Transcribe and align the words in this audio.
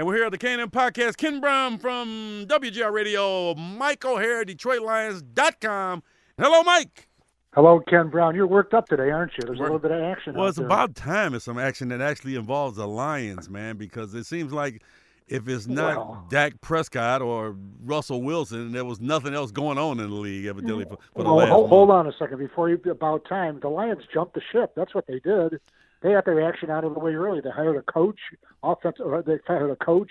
And 0.00 0.06
we're 0.06 0.14
here 0.14 0.24
at 0.24 0.32
the 0.32 0.38
K&M 0.38 0.70
Podcast. 0.70 1.18
Ken 1.18 1.40
Brown 1.40 1.76
from 1.76 2.46
WGR 2.48 2.90
Radio, 2.90 3.54
Mike 3.54 4.02
O'Hara, 4.02 4.46
DetroitLions.com. 4.46 6.02
Hello, 6.38 6.62
Mike. 6.62 7.06
Hello, 7.52 7.80
Ken 7.86 8.08
Brown. 8.08 8.34
You're 8.34 8.46
worked 8.46 8.72
up 8.72 8.88
today, 8.88 9.10
aren't 9.10 9.32
you? 9.36 9.42
There's 9.44 9.58
a 9.58 9.62
little 9.62 9.78
bit 9.78 9.90
of 9.90 10.00
action. 10.00 10.36
Well, 10.36 10.46
it's 10.48 10.56
there. 10.56 10.64
about 10.64 10.94
time 10.94 11.34
it's 11.34 11.44
some 11.44 11.58
action 11.58 11.88
that 11.88 12.00
actually 12.00 12.36
involves 12.36 12.78
the 12.78 12.88
Lions, 12.88 13.50
man, 13.50 13.76
because 13.76 14.14
it 14.14 14.24
seems 14.24 14.54
like 14.54 14.82
if 15.28 15.46
it's 15.46 15.66
not 15.66 15.98
Well- 15.98 16.26
Dak 16.30 16.62
Prescott 16.62 17.20
or 17.20 17.54
Russell 17.84 18.22
Wilson, 18.22 18.72
there 18.72 18.86
was 18.86 19.02
nothing 19.02 19.34
else 19.34 19.50
going 19.50 19.76
on 19.76 20.00
in 20.00 20.08
the 20.08 20.16
league, 20.16 20.46
evidently, 20.46 20.84
for, 20.84 20.96
for 21.14 21.24
the 21.24 21.28
Well, 21.28 21.36
last 21.36 21.50
hold, 21.50 21.68
hold 21.68 21.90
on 21.90 22.06
a 22.06 22.12
second. 22.18 22.38
Before 22.38 22.70
you 22.70 22.80
about 22.90 23.26
time, 23.26 23.60
the 23.60 23.68
Lions 23.68 24.04
jumped 24.14 24.32
the 24.32 24.40
ship. 24.50 24.72
That's 24.74 24.94
what 24.94 25.06
they 25.06 25.20
did. 25.20 25.60
They 26.02 26.12
got 26.12 26.24
their 26.24 26.46
action 26.48 26.70
out 26.70 26.84
of 26.84 26.94
the 26.94 27.00
way 27.00 27.12
early. 27.12 27.40
They 27.40 27.50
hired 27.50 27.76
a 27.76 27.82
coach, 27.82 28.18
offensive. 28.62 29.06
Or 29.06 29.22
they 29.22 29.38
hired 29.46 29.70
a 29.70 29.76
coach, 29.76 30.10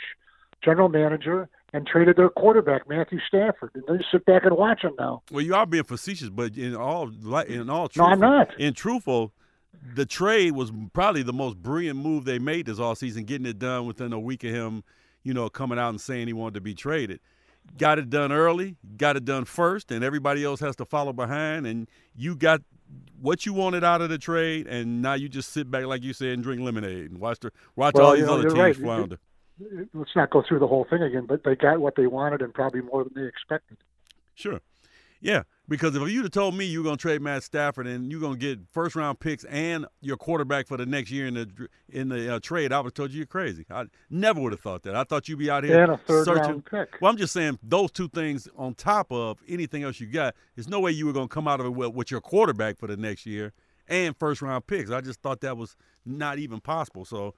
general 0.63 0.89
manager, 0.89 1.49
and 1.73 1.87
traded 1.87 2.17
their 2.17 2.29
quarterback 2.29 2.87
Matthew 2.87 3.19
Stafford. 3.27 3.71
And 3.73 3.83
they 3.87 4.03
sit 4.11 4.25
back 4.25 4.43
and 4.43 4.55
watch 4.55 4.81
them 4.81 4.93
now. 4.99 5.23
Well, 5.31 5.43
you 5.43 5.55
are 5.55 5.65
being 5.65 5.83
facetious, 5.83 6.29
but 6.29 6.57
in 6.57 6.75
all 6.75 7.09
in 7.47 7.69
all 7.69 7.87
truth. 7.87 8.07
No, 8.07 8.13
I'm 8.13 8.19
not. 8.19 8.59
In 8.59 8.73
truthful, 8.73 9.33
the 9.95 10.05
trade 10.05 10.51
was 10.51 10.71
probably 10.93 11.23
the 11.23 11.33
most 11.33 11.57
brilliant 11.57 11.99
move 11.99 12.25
they 12.25 12.39
made 12.39 12.65
this 12.65 12.79
offseason, 12.79 13.25
getting 13.25 13.47
it 13.47 13.59
done 13.59 13.85
within 13.85 14.13
a 14.13 14.19
week 14.19 14.43
of 14.43 14.51
him, 14.51 14.83
you 15.23 15.33
know, 15.33 15.49
coming 15.49 15.79
out 15.79 15.89
and 15.89 16.01
saying 16.01 16.27
he 16.27 16.33
wanted 16.33 16.55
to 16.55 16.61
be 16.61 16.73
traded. 16.73 17.19
Got 17.77 17.99
it 17.99 18.09
done 18.09 18.31
early, 18.31 18.77
got 18.97 19.15
it 19.15 19.25
done 19.25 19.45
first, 19.45 19.91
and 19.91 20.03
everybody 20.03 20.43
else 20.43 20.59
has 20.59 20.75
to 20.77 20.85
follow 20.85 21.13
behind. 21.13 21.67
And 21.67 21.87
you 22.15 22.35
got 22.35 22.61
what 23.21 23.45
you 23.45 23.53
wanted 23.53 23.83
out 23.83 24.01
of 24.01 24.09
the 24.09 24.17
trade, 24.17 24.67
and 24.67 25.01
now 25.01 25.13
you 25.13 25.29
just 25.29 25.51
sit 25.51 25.69
back, 25.69 25.85
like 25.85 26.03
you 26.03 26.13
said, 26.13 26.29
and 26.29 26.43
drink 26.43 26.61
lemonade 26.61 27.11
and 27.11 27.19
watch 27.19 27.39
the 27.39 27.51
watch 27.75 27.93
Well, 27.95 28.07
all 28.07 28.15
you 28.15 28.21
these 28.21 28.27
know, 28.27 28.35
other 28.35 28.49
teams 28.49 28.59
right. 28.59 28.75
flounder. 28.75 29.19
Let's 29.93 30.15
not 30.15 30.29
go 30.29 30.41
through 30.47 30.59
the 30.59 30.67
whole 30.67 30.85
thing 30.89 31.01
again, 31.01 31.25
but 31.25 31.43
they 31.43 31.55
got 31.55 31.79
what 31.79 31.95
they 31.95 32.07
wanted 32.07 32.41
and 32.41 32.53
probably 32.53 32.81
more 32.81 33.03
than 33.03 33.13
they 33.15 33.27
expected. 33.27 33.77
Sure. 34.33 34.61
Yeah, 35.19 35.43
because 35.69 35.95
if 35.95 36.09
you'd 36.09 36.23
have 36.25 36.31
told 36.31 36.55
me 36.55 36.65
you 36.65 36.79
were 36.79 36.83
going 36.83 36.97
to 36.97 37.01
trade 37.01 37.21
Matt 37.21 37.43
Stafford 37.43 37.87
and 37.87 38.11
you're 38.11 38.19
going 38.19 38.33
to 38.33 38.39
get 38.39 38.59
first 38.71 38.95
round 38.95 39.19
picks 39.19 39.43
and 39.45 39.85
your 40.01 40.17
quarterback 40.17 40.67
for 40.67 40.75
the 40.77 40.85
next 40.85 41.11
year 41.11 41.27
in 41.27 41.35
the 41.35 41.67
in 41.89 42.09
the 42.09 42.35
uh, 42.35 42.39
trade, 42.41 42.73
I 42.73 42.79
would 42.79 42.87
have 42.87 42.93
told 42.95 43.11
you 43.11 43.17
you're 43.19 43.25
crazy. 43.27 43.65
I 43.69 43.85
never 44.09 44.41
would 44.41 44.51
have 44.51 44.59
thought 44.61 44.83
that. 44.83 44.95
I 44.95 45.03
thought 45.03 45.29
you'd 45.29 45.39
be 45.39 45.49
out 45.49 45.63
here 45.63 45.83
And 45.83 45.93
a 45.93 45.97
third 45.97 46.25
searching. 46.25 46.43
round 46.43 46.65
pick. 46.65 46.97
Well, 46.99 47.11
I'm 47.11 47.17
just 47.17 47.31
saying 47.33 47.59
those 47.63 47.91
two 47.91 48.09
things 48.09 48.47
on 48.57 48.73
top 48.73 49.11
of 49.11 49.37
anything 49.47 49.83
else 49.83 49.99
you 49.99 50.07
got. 50.07 50.35
There's 50.55 50.67
no 50.67 50.79
way 50.79 50.91
you 50.91 51.05
were 51.05 51.13
going 51.13 51.27
to 51.29 51.33
come 51.33 51.47
out 51.47 51.59
of 51.59 51.67
it 51.67 51.73
with, 51.73 51.93
with 51.93 52.11
your 52.11 52.21
quarterback 52.21 52.77
for 52.77 52.87
the 52.87 52.97
next 52.97 53.25
year 53.25 53.53
and 53.87 54.15
first 54.17 54.41
round 54.41 54.67
picks. 54.67 54.91
I 54.91 55.01
just 55.01 55.21
thought 55.21 55.41
that 55.41 55.55
was 55.57 55.75
not 56.05 56.39
even 56.39 56.59
possible. 56.59 57.05
So, 57.05 57.35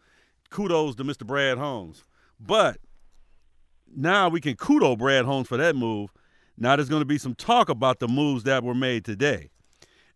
kudos 0.50 0.96
to 0.96 1.04
Mr. 1.04 1.26
Brad 1.26 1.58
Holmes. 1.58 2.04
But 2.40 2.78
now 3.96 4.30
we 4.30 4.42
can 4.42 4.56
kudo 4.56 4.98
Brad 4.98 5.26
Holmes 5.26 5.48
for 5.48 5.58
that 5.58 5.76
move. 5.76 6.12
Now 6.57 6.75
there's 6.75 6.89
going 6.89 7.02
to 7.02 7.05
be 7.05 7.17
some 7.17 7.35
talk 7.35 7.69
about 7.69 7.99
the 7.99 8.07
moves 8.07 8.44
that 8.44 8.63
were 8.63 8.75
made 8.75 9.05
today. 9.05 9.49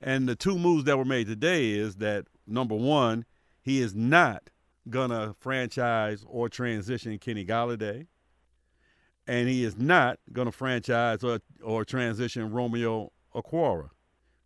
And 0.01 0.27
the 0.27 0.35
two 0.35 0.57
moves 0.57 0.83
that 0.85 0.97
were 0.97 1.05
made 1.05 1.27
today 1.27 1.71
is 1.71 1.95
that 1.95 2.25
number 2.45 2.75
one, 2.75 3.25
he 3.61 3.79
is 3.79 3.95
not 3.95 4.49
going 4.89 5.09
to 5.09 5.35
franchise 5.39 6.23
or 6.27 6.49
transition 6.49 7.17
Kenny 7.17 7.45
Golladay. 7.45 8.07
And 9.27 9.49
he 9.49 9.63
is 9.63 9.75
not 9.75 10.19
going 10.31 10.45
to 10.45 10.51
franchise 10.51 11.23
or, 11.23 11.39
or 11.63 11.83
transition 11.83 12.51
Romeo 12.51 13.11
Okwara, 13.33 13.89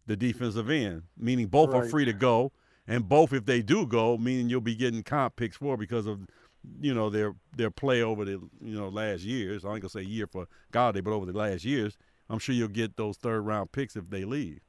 the 0.07 0.15
defensive 0.15 0.69
end, 0.69 1.03
meaning 1.17 1.47
both 1.47 1.73
are 1.73 1.85
free 1.85 2.05
to 2.05 2.13
go. 2.13 2.53
And 2.87 3.07
both, 3.07 3.33
if 3.33 3.45
they 3.45 3.61
do 3.61 3.85
go, 3.85 4.17
meaning 4.17 4.49
you'll 4.49 4.61
be 4.61 4.75
getting 4.75 5.03
comp 5.03 5.35
picks 5.35 5.57
for 5.57 5.77
because 5.77 6.07
of 6.07 6.21
you 6.81 6.93
know 6.93 7.09
their 7.09 7.33
their 7.55 7.71
play 7.71 8.01
over 8.01 8.25
the 8.25 8.39
you 8.61 8.79
know 8.79 8.89
last 8.89 9.21
years. 9.21 9.65
I 9.65 9.69
ain't 9.73 9.81
gonna 9.81 9.89
say 9.89 10.01
year 10.01 10.27
for 10.27 10.47
Golladay, 10.71 11.03
but 11.03 11.13
over 11.13 11.25
the 11.25 11.37
last 11.37 11.63
years, 11.63 11.97
I'm 12.29 12.39
sure 12.39 12.55
you'll 12.55 12.67
get 12.67 12.97
those 12.97 13.17
third 13.17 13.41
round 13.41 13.71
picks 13.71 13.95
if 13.95 14.09
they 14.09 14.25
leave. 14.25 14.59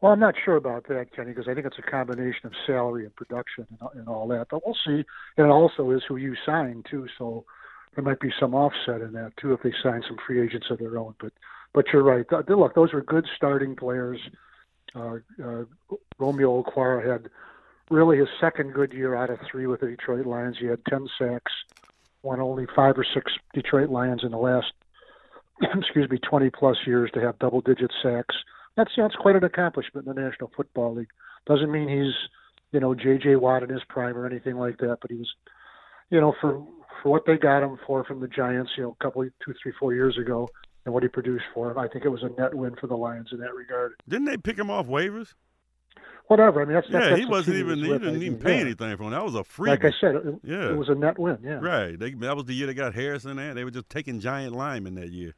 Well, 0.00 0.12
I'm 0.12 0.20
not 0.20 0.36
sure 0.44 0.56
about 0.56 0.86
that, 0.88 1.12
Kenny, 1.14 1.32
because 1.32 1.48
I 1.48 1.54
think 1.54 1.66
it's 1.66 1.78
a 1.78 1.90
combination 1.90 2.46
of 2.46 2.52
salary 2.66 3.04
and 3.04 3.14
production 3.16 3.66
and, 3.68 3.88
and 3.94 4.08
all 4.08 4.28
that. 4.28 4.46
But 4.48 4.64
we'll 4.64 4.76
see. 4.86 5.04
And 5.36 5.46
it 5.46 5.50
also 5.50 5.90
is 5.90 6.02
who 6.06 6.16
you 6.16 6.36
sign 6.46 6.84
too, 6.88 7.08
so 7.18 7.44
there 7.94 8.04
might 8.04 8.20
be 8.20 8.30
some 8.38 8.54
offset 8.54 9.00
in 9.00 9.12
that 9.14 9.32
too 9.40 9.52
if 9.52 9.62
they 9.62 9.72
sign 9.82 10.02
some 10.06 10.16
free 10.24 10.40
agents 10.40 10.68
of 10.70 10.78
their 10.78 10.98
own. 10.98 11.14
But 11.20 11.32
but 11.74 11.86
you're 11.92 12.02
right. 12.02 12.24
Look, 12.48 12.74
those 12.74 12.92
were 12.92 13.02
good 13.02 13.26
starting 13.36 13.76
players. 13.76 14.20
Uh, 14.94 15.16
uh, 15.44 15.64
Romeo 16.18 16.62
Okwara 16.62 17.06
had 17.06 17.28
really 17.90 18.18
his 18.18 18.28
second 18.40 18.74
good 18.74 18.92
year 18.92 19.14
out 19.14 19.30
of 19.30 19.38
three 19.50 19.66
with 19.66 19.80
the 19.80 19.86
Detroit 19.86 20.26
Lions. 20.26 20.56
He 20.58 20.66
had 20.66 20.84
10 20.88 21.08
sacks, 21.18 21.52
won 22.22 22.40
only 22.40 22.66
five 22.74 22.98
or 22.98 23.06
six 23.14 23.32
Detroit 23.54 23.90
Lions 23.90 24.22
in 24.24 24.30
the 24.30 24.38
last, 24.38 24.72
excuse 25.62 26.08
me, 26.10 26.18
20 26.18 26.50
plus 26.50 26.76
years 26.86 27.10
to 27.14 27.20
have 27.20 27.38
double 27.38 27.60
digit 27.60 27.92
sacks. 28.02 28.36
That's 28.76 28.92
that's 28.96 29.16
quite 29.16 29.34
an 29.34 29.44
accomplishment 29.44 30.06
in 30.06 30.14
the 30.14 30.20
National 30.20 30.50
Football 30.56 30.94
League. 30.94 31.10
Doesn't 31.46 31.72
mean 31.72 31.88
he's, 31.88 32.14
you 32.70 32.78
know, 32.78 32.94
J.J. 32.94 33.36
Watt 33.36 33.64
in 33.64 33.70
his 33.70 33.82
prime 33.88 34.16
or 34.16 34.24
anything 34.24 34.56
like 34.56 34.78
that, 34.78 34.98
but 35.00 35.10
he 35.10 35.16
was, 35.16 35.32
you 36.10 36.20
know, 36.20 36.32
for 36.40 36.64
for 37.02 37.10
what 37.10 37.26
they 37.26 37.36
got 37.36 37.62
him 37.62 37.78
for 37.86 38.04
from 38.04 38.20
the 38.20 38.28
Giants, 38.28 38.72
you 38.76 38.84
know, 38.84 38.96
a 39.00 39.04
couple, 39.04 39.24
two, 39.24 39.54
three, 39.62 39.72
four 39.78 39.94
years 39.94 40.16
ago, 40.18 40.48
and 40.84 40.94
what 40.94 41.02
he 41.02 41.08
produced 41.08 41.44
for 41.54 41.68
them, 41.68 41.78
I 41.78 41.88
think 41.88 42.04
it 42.04 42.08
was 42.08 42.22
a 42.22 42.40
net 42.40 42.54
win 42.54 42.76
for 42.80 42.86
the 42.86 42.96
Lions 42.96 43.28
in 43.32 43.38
that 43.40 43.54
regard. 43.54 43.94
Didn't 44.08 44.26
they 44.26 44.36
pick 44.36 44.58
him 44.58 44.70
off 44.70 44.86
waivers? 44.86 45.34
Whatever. 46.28 46.60
I 46.60 46.64
mean, 46.66 46.74
that's 46.74 46.88
yeah, 46.90 47.00
that's 47.00 47.18
he 47.18 47.24
wasn't 47.24 47.56
even 47.56 47.78
he 47.78 47.88
didn't 47.88 48.22
even 48.22 48.38
pay 48.38 48.56
yeah. 48.56 48.60
anything 48.60 48.96
for 48.96 49.04
him. 49.04 49.10
That 49.10 49.24
was 49.24 49.34
a 49.34 49.44
free. 49.44 49.70
Like 49.70 49.84
I 49.84 49.92
said, 49.98 50.14
it, 50.16 50.34
Yeah. 50.44 50.70
it 50.70 50.76
was 50.76 50.90
a 50.90 50.94
net 50.94 51.18
win. 51.18 51.38
Yeah. 51.42 51.54
Right. 51.54 51.98
They, 51.98 52.10
that 52.12 52.36
was 52.36 52.44
the 52.44 52.54
year 52.54 52.66
they 52.66 52.74
got 52.74 52.94
Harrison 52.94 53.36
there. 53.36 53.54
They 53.54 53.64
were 53.64 53.70
just 53.70 53.88
taking 53.88 54.20
giant 54.20 54.54
linemen 54.54 54.94
that 54.96 55.08
year. 55.08 55.34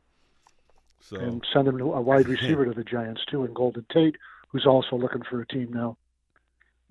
So 1.01 1.17
And 1.17 1.45
send 1.53 1.69
him 1.69 1.79
to 1.79 1.93
a 1.93 2.01
wide 2.01 2.29
receiver 2.29 2.67
to 2.67 2.73
the 2.73 2.85
Giants 2.85 3.23
too, 3.31 3.45
and 3.45 3.55
Golden 3.55 3.87
Tate, 3.93 4.17
who's 4.49 4.67
also 4.67 4.97
looking 4.97 5.23
for 5.23 5.41
a 5.41 5.47
team 5.47 5.71
now. 5.73 5.97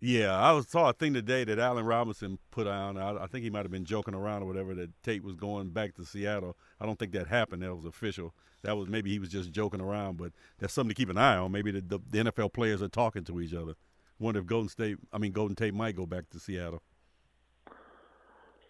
Yeah, 0.02 0.34
I 0.34 0.54
was, 0.54 0.68
saw 0.68 0.90
a 0.90 0.94
thing 0.94 1.14
today 1.14 1.44
that 1.44 1.60
Allen 1.60 1.86
Robinson 1.86 2.40
put 2.52 2.68
on. 2.68 2.98
I, 2.98 3.24
I 3.24 3.28
think 3.28 3.44
he 3.44 3.50
might 3.50 3.64
have 3.64 3.72
been 3.72 3.86
joking 3.86 4.14
around 4.14 4.44
or 4.44 4.46
whatever 4.46 4.74
that 4.76 4.92
Tate 5.04 5.24
was 5.24 5.36
going 5.36 5.70
back 5.70 5.96
to 5.96 6.06
Seattle. 6.06 6.56
I 6.80 6.86
don't 6.86 6.98
think 6.98 7.12
that 7.12 7.28
happened. 7.28 7.64
That 7.64 7.76
was 7.76 7.86
official. 7.86 8.34
That 8.62 8.78
was 8.78 8.88
maybe 8.88 9.10
he 9.10 9.20
was 9.20 9.30
just 9.30 9.52
joking 9.52 9.82
around, 9.82 10.18
but 10.18 10.32
that's 10.58 10.74
something 10.74 10.90
to 10.90 10.96
keep 10.96 11.10
an 11.10 11.18
eye 11.18 11.36
on. 11.36 11.52
Maybe 11.52 11.72
the, 11.72 11.82
the, 11.82 12.00
the 12.10 12.32
NFL 12.32 12.54
players 12.54 12.82
are 12.82 12.88
talking 12.88 13.26
to 13.26 13.42
each 13.42 13.54
other. 13.54 13.74
Wonder 14.20 14.40
if 14.42 14.46
Golden 14.46 14.70
State, 14.70 14.98
I 15.14 15.18
mean 15.18 15.32
Golden 15.32 15.56
Tate, 15.56 15.74
might 15.74 15.96
go 15.96 16.06
back 16.06 16.30
to 16.32 16.40
Seattle. 16.40 16.82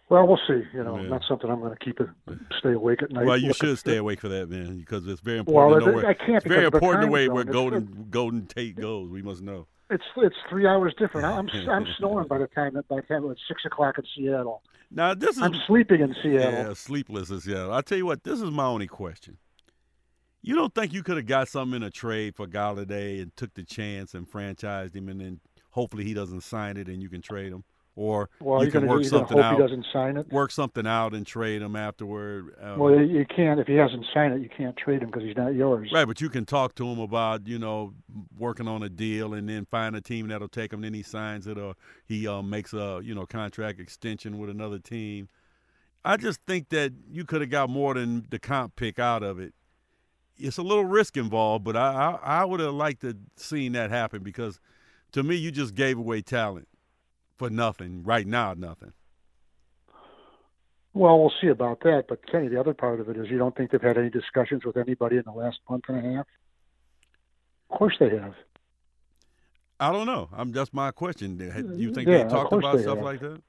Well, 0.08 0.26
we'll 0.26 0.40
see. 0.48 0.62
You 0.74 0.82
know, 0.82 0.96
Yeah. 1.00 1.08
not 1.08 1.22
something 1.28 1.48
I'm 1.48 1.60
going 1.60 1.76
to 1.76 1.84
keep 1.84 2.00
it, 2.00 2.08
stay 2.58 2.72
awake 2.72 3.00
at 3.02 3.12
night. 3.12 3.26
well, 3.26 3.36
you 3.36 3.52
should 3.52 3.78
stay 3.78 3.96
awake 3.96 4.20
for 4.20 4.28
that, 4.28 4.48
man, 4.50 4.76
because 4.78 5.06
it's 5.06 5.20
very 5.20 5.40
Well, 5.42 5.66
important 5.74 5.84
to 5.84 5.90
know 5.90 5.96
where. 5.98 6.06
I 6.06 6.14
can't 6.14 6.36
it's 6.38 6.46
very 6.46 6.60
the 6.62 6.66
important 6.66 7.02
time 7.04 7.10
where, 7.12 7.26
zone. 7.26 7.34
where 7.34 7.42
It's- 7.42 7.52
Golden 7.54 8.06
Golden 8.10 8.46
Tate 8.46 8.76
goes. 8.76 9.08
We 9.10 9.22
must 9.22 9.42
know. 9.42 9.66
It's 9.88 10.04
it's 10.16 10.36
three 10.48 10.66
hours 10.66 10.94
different. 10.98 11.26
I'm 11.26 11.48
I'm 11.68 11.86
snoring 11.98 12.28
by 12.28 12.38
the 12.38 12.46
time 12.48 12.74
by 12.88 12.96
the 12.96 13.02
time 13.02 13.28
it's 13.30 13.40
six 13.48 13.64
o'clock 13.64 13.98
in 13.98 14.04
Seattle. 14.16 14.62
Now 14.90 15.14
this 15.14 15.36
is 15.36 15.42
I'm 15.42 15.54
sleeping 15.66 16.00
in 16.00 16.14
Seattle. 16.22 16.52
Yeah, 16.52 16.72
sleepless 16.74 17.30
as 17.30 17.44
hell. 17.44 17.72
I 17.72 17.80
tell 17.80 17.98
you 17.98 18.06
what, 18.06 18.22
this 18.24 18.40
is 18.40 18.50
my 18.50 18.64
only 18.66 18.86
question. 18.88 19.36
You 20.42 20.54
don't 20.54 20.74
think 20.74 20.92
you 20.92 21.02
could 21.02 21.16
have 21.16 21.26
got 21.26 21.48
something 21.48 21.76
in 21.76 21.82
a 21.82 21.90
trade 21.90 22.34
for 22.34 22.46
Golladay 22.46 23.20
and 23.20 23.34
took 23.36 23.52
the 23.54 23.62
chance 23.62 24.14
and 24.14 24.30
franchised 24.30 24.94
him, 24.94 25.08
and 25.08 25.20
then 25.20 25.40
hopefully 25.70 26.04
he 26.04 26.14
doesn't 26.14 26.42
sign 26.42 26.76
it 26.76 26.88
and 26.88 27.02
you 27.02 27.08
can 27.08 27.20
trade 27.20 27.52
him, 27.52 27.62
or 27.94 28.30
Well, 28.40 28.64
you 28.64 28.70
can 28.70 28.86
work 28.86 29.02
hope 29.02 29.06
something 29.10 29.36
he 29.36 29.58
doesn't 29.58 29.86
sign 29.92 30.16
it. 30.16 30.28
work 30.32 30.50
something 30.50 30.86
out 30.86 31.12
and 31.12 31.26
trade 31.26 31.60
him 31.60 31.76
afterward. 31.76 32.54
Um, 32.60 32.78
Well, 32.78 32.94
you 32.94 33.18
you 33.18 33.26
can't 33.26 33.60
if 33.60 33.66
he 33.66 33.74
hasn't 33.74 34.06
signed 34.14 34.32
it. 34.34 34.40
You 34.40 34.48
can't 34.48 34.76
trade 34.76 35.02
him 35.02 35.10
because 35.10 35.24
he's 35.24 35.36
not 35.36 35.54
yours. 35.54 35.90
Right, 35.92 36.06
but 36.06 36.20
you 36.22 36.30
can 36.30 36.46
talk 36.46 36.74
to 36.76 36.86
him 36.86 36.98
about 37.00 37.46
you 37.46 37.58
know 37.58 37.92
working 38.38 38.66
on 38.66 38.82
a 38.82 38.88
deal 38.88 39.34
and 39.34 39.48
then 39.48 39.66
find 39.66 39.94
a 39.94 40.00
team 40.00 40.28
that'll 40.28 40.48
take 40.48 40.72
him. 40.72 40.80
Then 40.80 40.94
he 40.94 41.02
signs 41.02 41.46
it 41.46 41.58
or 41.58 41.74
he 42.06 42.26
uh, 42.26 42.40
makes 42.42 42.72
a 42.72 43.00
you 43.04 43.14
know 43.14 43.26
contract 43.26 43.78
extension 43.78 44.38
with 44.38 44.48
another 44.48 44.78
team. 44.78 45.28
I 46.02 46.16
just 46.16 46.40
think 46.46 46.70
that 46.70 46.92
you 47.10 47.26
could 47.26 47.42
have 47.42 47.50
got 47.50 47.68
more 47.68 47.92
than 47.92 48.24
the 48.30 48.38
comp 48.38 48.74
pick 48.76 48.98
out 48.98 49.22
of 49.22 49.38
it. 49.38 49.52
It's 50.40 50.58
a 50.58 50.62
little 50.62 50.84
risk 50.84 51.16
involved, 51.16 51.64
but 51.64 51.76
I 51.76 52.18
I, 52.22 52.40
I 52.40 52.44
would 52.44 52.60
have 52.60 52.74
liked 52.74 53.02
to 53.02 53.16
seen 53.36 53.72
that 53.72 53.90
happen 53.90 54.22
because 54.22 54.60
to 55.12 55.22
me 55.22 55.34
you 55.36 55.50
just 55.50 55.74
gave 55.74 55.98
away 55.98 56.22
talent 56.22 56.68
for 57.36 57.50
nothing 57.50 58.02
right 58.04 58.26
now, 58.26 58.54
nothing. 58.54 58.92
Well, 60.92 61.20
we'll 61.20 61.32
see 61.40 61.46
about 61.46 61.80
that. 61.84 62.06
But 62.08 62.26
Kenny, 62.30 62.48
the 62.48 62.58
other 62.58 62.74
part 62.74 63.00
of 63.00 63.08
it 63.08 63.16
is 63.16 63.28
you 63.30 63.38
don't 63.38 63.56
think 63.56 63.70
they've 63.70 63.80
had 63.80 63.96
any 63.96 64.10
discussions 64.10 64.64
with 64.64 64.76
anybody 64.76 65.16
in 65.16 65.22
the 65.24 65.32
last 65.32 65.58
month 65.68 65.84
and 65.88 65.98
a 66.04 66.16
half. 66.16 66.26
Of 67.70 67.78
course 67.78 67.94
they 68.00 68.10
have. 68.10 68.34
I 69.78 69.92
don't 69.92 70.06
know. 70.06 70.28
I'm 70.32 70.52
that's 70.52 70.72
my 70.74 70.90
question. 70.90 71.36
Do 71.36 71.44
you 71.76 71.94
think 71.94 72.08
Yeah, 72.08 72.24
they 72.24 72.28
talked 72.30 72.52
about 72.52 72.76
they 72.76 72.82
stuff 72.82 72.96
have. 72.96 73.04
like 73.04 73.20
that? 73.20 73.40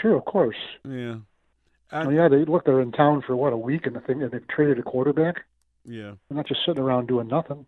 Sure, 0.00 0.16
of 0.16 0.24
course. 0.24 0.56
Yeah. 0.88 1.16
I- 1.90 2.10
yeah, 2.10 2.28
they 2.28 2.44
look. 2.44 2.64
They're 2.64 2.80
in 2.80 2.92
town 2.92 3.22
for 3.26 3.34
what 3.34 3.52
a 3.52 3.56
week, 3.56 3.86
and 3.86 3.96
the 3.96 4.00
thing, 4.00 4.22
and 4.22 4.30
they've 4.30 4.46
traded 4.48 4.78
a 4.78 4.82
quarterback. 4.82 5.44
Yeah. 5.84 6.12
They're 6.28 6.36
not 6.36 6.46
just 6.46 6.60
sitting 6.66 6.82
around 6.82 7.08
doing 7.08 7.28
nothing. 7.28 7.66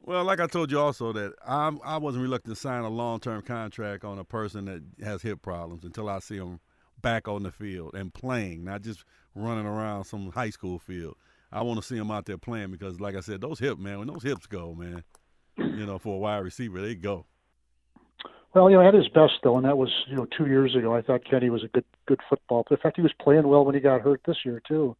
Well, 0.00 0.24
like 0.24 0.40
I 0.40 0.46
told 0.46 0.70
you 0.70 0.78
also 0.78 1.12
that 1.12 1.34
I'm 1.46 1.80
I 1.84 1.98
wasn't 1.98 2.22
reluctant 2.22 2.54
to 2.54 2.60
sign 2.60 2.84
a 2.84 2.88
long 2.88 3.18
term 3.18 3.42
contract 3.42 4.04
on 4.04 4.18
a 4.18 4.24
person 4.24 4.66
that 4.66 4.82
has 5.04 5.22
hip 5.22 5.42
problems 5.42 5.84
until 5.84 6.08
I 6.08 6.20
see 6.20 6.36
him 6.36 6.60
back 7.02 7.28
on 7.28 7.42
the 7.42 7.50
field 7.50 7.94
and 7.94 8.14
playing, 8.14 8.64
not 8.64 8.82
just 8.82 9.04
running 9.34 9.66
around 9.66 10.04
some 10.04 10.30
high 10.30 10.50
school 10.50 10.78
field. 10.78 11.16
I 11.52 11.62
want 11.62 11.80
to 11.80 11.86
see 11.86 11.96
him 11.96 12.10
out 12.10 12.26
there 12.26 12.38
playing 12.38 12.70
because, 12.70 13.00
like 13.00 13.16
I 13.16 13.20
said, 13.20 13.40
those 13.40 13.58
hips, 13.58 13.80
man, 13.80 13.98
when 13.98 14.08
those 14.08 14.22
hips 14.22 14.46
go, 14.46 14.74
man, 14.74 15.04
you 15.56 15.86
know, 15.86 15.98
for 15.98 16.16
a 16.16 16.18
wide 16.18 16.38
receiver, 16.38 16.80
they 16.80 16.94
go. 16.94 17.26
Well, 18.54 18.70
you 18.70 18.76
know, 18.76 18.86
at 18.86 18.94
his 18.94 19.08
best 19.08 19.34
though, 19.42 19.56
and 19.56 19.64
that 19.66 19.76
was 19.76 19.90
you 20.08 20.16
know 20.16 20.26
two 20.36 20.46
years 20.46 20.74
ago. 20.74 20.94
I 20.94 21.02
thought 21.02 21.24
Kenny 21.28 21.50
was 21.50 21.62
a 21.62 21.68
good 21.68 21.84
good 22.06 22.20
football 22.28 22.64
player. 22.64 22.78
In 22.78 22.82
fact, 22.82 22.96
he 22.96 23.02
was 23.02 23.12
playing 23.20 23.46
well 23.46 23.64
when 23.64 23.74
he 23.74 23.80
got 23.80 24.00
hurt 24.00 24.22
this 24.26 24.38
year 24.44 24.62
too, 24.66 24.96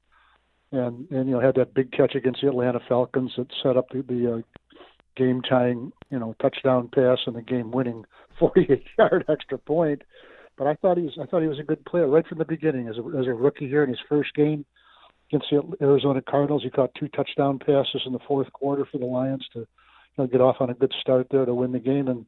and 0.72 1.10
and 1.10 1.28
you 1.28 1.34
know 1.34 1.40
had 1.40 1.54
that 1.56 1.74
big 1.74 1.92
catch 1.92 2.14
against 2.14 2.40
the 2.42 2.48
Atlanta 2.48 2.80
Falcons 2.88 3.32
that 3.36 3.48
set 3.62 3.76
up 3.76 3.88
the, 3.90 4.02
the 4.02 4.34
uh, 4.34 4.78
game 5.16 5.42
tying 5.42 5.92
you 6.10 6.18
know 6.18 6.34
touchdown 6.40 6.88
pass 6.94 7.18
and 7.26 7.36
the 7.36 7.42
game 7.42 7.70
winning 7.70 8.04
48 8.38 8.84
yard 8.98 9.24
extra 9.28 9.58
point. 9.58 10.02
But 10.58 10.66
I 10.66 10.74
thought 10.74 10.96
he 10.96 11.04
was 11.04 11.18
I 11.20 11.26
thought 11.26 11.42
he 11.42 11.48
was 11.48 11.60
a 11.60 11.64
good 11.64 11.84
player 11.84 12.08
right 12.08 12.26
from 12.26 12.38
the 12.38 12.44
beginning 12.44 12.88
as 12.88 12.96
a 12.96 13.18
as 13.18 13.26
a 13.26 13.34
rookie 13.34 13.68
here 13.68 13.84
in 13.84 13.90
his 13.90 14.00
first 14.08 14.34
game 14.34 14.64
against 15.30 15.46
the 15.50 15.62
Arizona 15.84 16.22
Cardinals. 16.22 16.62
He 16.62 16.70
caught 16.70 16.94
two 16.98 17.08
touchdown 17.08 17.58
passes 17.58 18.02
in 18.06 18.12
the 18.12 18.18
fourth 18.26 18.52
quarter 18.52 18.86
for 18.90 18.98
the 18.98 19.06
Lions 19.06 19.46
to 19.52 19.60
you 19.60 19.66
know, 20.18 20.26
get 20.26 20.40
off 20.40 20.56
on 20.60 20.70
a 20.70 20.74
good 20.74 20.92
start 21.00 21.26
there 21.30 21.44
to 21.44 21.54
win 21.54 21.72
the 21.72 21.78
game. 21.78 22.08
And 22.08 22.26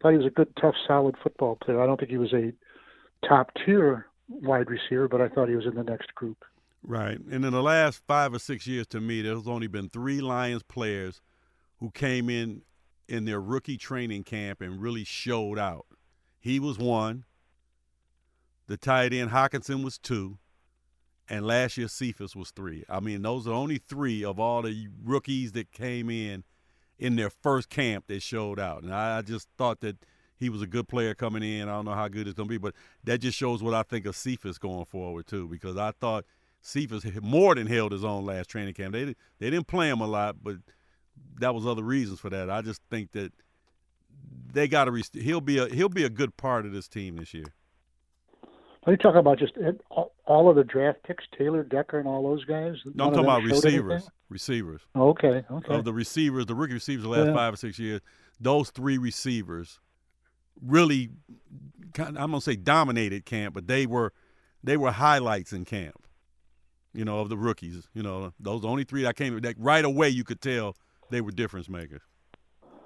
thought 0.00 0.12
he 0.12 0.18
was 0.18 0.26
a 0.26 0.30
good, 0.30 0.48
tough, 0.60 0.74
solid 0.86 1.16
football 1.22 1.56
player. 1.56 1.82
I 1.82 1.86
don't 1.86 1.98
think 1.98 2.10
he 2.10 2.18
was 2.18 2.32
a 2.32 2.52
top 3.26 3.50
tier 3.64 4.06
wide 4.28 4.68
receiver, 4.70 5.08
but 5.08 5.20
I 5.20 5.28
thought 5.28 5.48
he 5.48 5.56
was 5.56 5.66
in 5.66 5.74
the 5.74 5.82
next 5.82 6.14
group. 6.14 6.38
Right. 6.88 7.18
And 7.18 7.44
in 7.44 7.52
the 7.52 7.62
last 7.62 8.02
five 8.06 8.32
or 8.32 8.38
six 8.38 8.66
years, 8.66 8.86
to 8.88 9.00
me, 9.00 9.20
there's 9.20 9.46
only 9.46 9.66
been 9.66 9.90
three 9.90 10.22
Lions 10.22 10.62
players 10.62 11.20
who 11.80 11.90
came 11.90 12.30
in 12.30 12.62
in 13.06 13.26
their 13.26 13.42
rookie 13.42 13.76
training 13.76 14.24
camp 14.24 14.62
and 14.62 14.80
really 14.80 15.04
showed 15.04 15.58
out. 15.58 15.84
He 16.40 16.58
was 16.58 16.78
one. 16.78 17.26
The 18.68 18.78
tight 18.78 19.12
end 19.12 19.30
Hockenson 19.30 19.84
was 19.84 19.98
two, 19.98 20.38
and 21.28 21.46
last 21.46 21.76
year 21.76 21.88
Cephus 21.88 22.34
was 22.34 22.50
three. 22.52 22.84
I 22.88 23.00
mean, 23.00 23.20
those 23.20 23.46
are 23.46 23.52
only 23.52 23.76
three 23.76 24.24
of 24.24 24.40
all 24.40 24.62
the 24.62 24.88
rookies 25.04 25.52
that 25.52 25.72
came 25.72 26.08
in 26.08 26.44
in 26.98 27.16
their 27.16 27.30
first 27.30 27.68
camp 27.68 28.06
that 28.08 28.22
showed 28.22 28.58
out. 28.58 28.82
And 28.82 28.94
I, 28.94 29.20
just 29.20 29.48
thought 29.58 29.80
that 29.80 29.96
he 30.38 30.48
was 30.48 30.62
a 30.62 30.66
good 30.66 30.88
player 30.88 31.14
coming 31.14 31.42
in. 31.42 31.68
I 31.68 31.72
don't 31.72 31.84
know 31.84 31.94
how 31.94 32.08
good 32.08 32.26
it's 32.26 32.36
going 32.36 32.48
to 32.48 32.52
be, 32.52 32.58
but 32.58 32.74
that 33.04 33.18
just 33.18 33.36
shows 33.36 33.62
what 33.62 33.74
I 33.74 33.82
think 33.82 34.06
of 34.06 34.16
Cephus 34.16 34.56
going 34.56 34.86
forward 34.86 35.26
too. 35.26 35.48
Because 35.48 35.76
I 35.76 35.92
thought 35.92 36.24
Cephus 36.60 37.04
more 37.22 37.54
than 37.54 37.66
held 37.66 37.92
his 37.92 38.04
own 38.04 38.24
last 38.24 38.48
training 38.48 38.74
camp. 38.74 38.92
They 38.92 39.04
they 39.38 39.50
didn't 39.50 39.66
play 39.66 39.88
him 39.88 40.00
a 40.00 40.06
lot, 40.06 40.36
but 40.42 40.56
that 41.40 41.54
was 41.54 41.66
other 41.66 41.82
reasons 41.82 42.20
for 42.20 42.30
that. 42.30 42.50
I 42.50 42.62
just 42.62 42.82
think 42.90 43.12
that 43.12 43.32
they 44.52 44.68
got 44.68 44.84
to. 44.84 45.02
He'll 45.12 45.40
be 45.40 45.58
a 45.58 45.68
he'll 45.68 45.88
be 45.88 46.04
a 46.04 46.10
good 46.10 46.36
part 46.36 46.66
of 46.66 46.72
this 46.72 46.88
team 46.88 47.16
this 47.16 47.32
year. 47.32 47.46
Are 48.86 48.92
you 48.92 48.96
talking 48.96 49.18
about 49.18 49.38
just 49.38 49.52
all 50.24 50.48
of 50.48 50.56
the 50.56 50.64
draft 50.64 51.02
picks, 51.02 51.24
Taylor 51.36 51.62
Decker 51.62 51.98
and 51.98 52.08
all 52.08 52.22
those 52.22 52.44
guys? 52.44 52.76
No, 52.94 53.06
I'm 53.06 53.10
talking 53.10 53.24
about 53.24 53.42
receivers. 53.42 53.92
Anything? 53.92 54.10
Receivers. 54.30 54.80
Okay, 54.96 55.44
okay. 55.50 55.74
Of 55.74 55.84
the 55.84 55.92
receivers, 55.92 56.46
the 56.46 56.54
rookie 56.54 56.74
receivers 56.74 57.02
the 57.02 57.10
last 57.10 57.26
yeah. 57.26 57.34
five 57.34 57.54
or 57.54 57.56
six 57.56 57.78
years, 57.78 58.00
those 58.40 58.70
three 58.70 58.96
receivers 58.96 59.80
really, 60.62 61.10
I'm 61.98 62.14
gonna 62.14 62.40
say 62.40 62.56
dominated 62.56 63.24
camp, 63.24 63.54
but 63.54 63.66
they 63.66 63.86
were 63.86 64.12
they 64.62 64.76
were 64.76 64.90
highlights 64.90 65.52
in 65.52 65.64
camp. 65.64 66.02
You 66.98 67.04
know, 67.04 67.20
of 67.20 67.28
the 67.28 67.36
rookies. 67.36 67.86
You 67.94 68.02
know, 68.02 68.32
those 68.40 68.64
only 68.64 68.82
three 68.82 69.04
that 69.04 69.14
came 69.14 69.40
that 69.40 69.54
right 69.56 69.84
away 69.84 70.08
you 70.08 70.24
could 70.24 70.40
tell 70.40 70.74
they 71.10 71.20
were 71.20 71.30
difference 71.30 71.68
makers. 71.68 72.02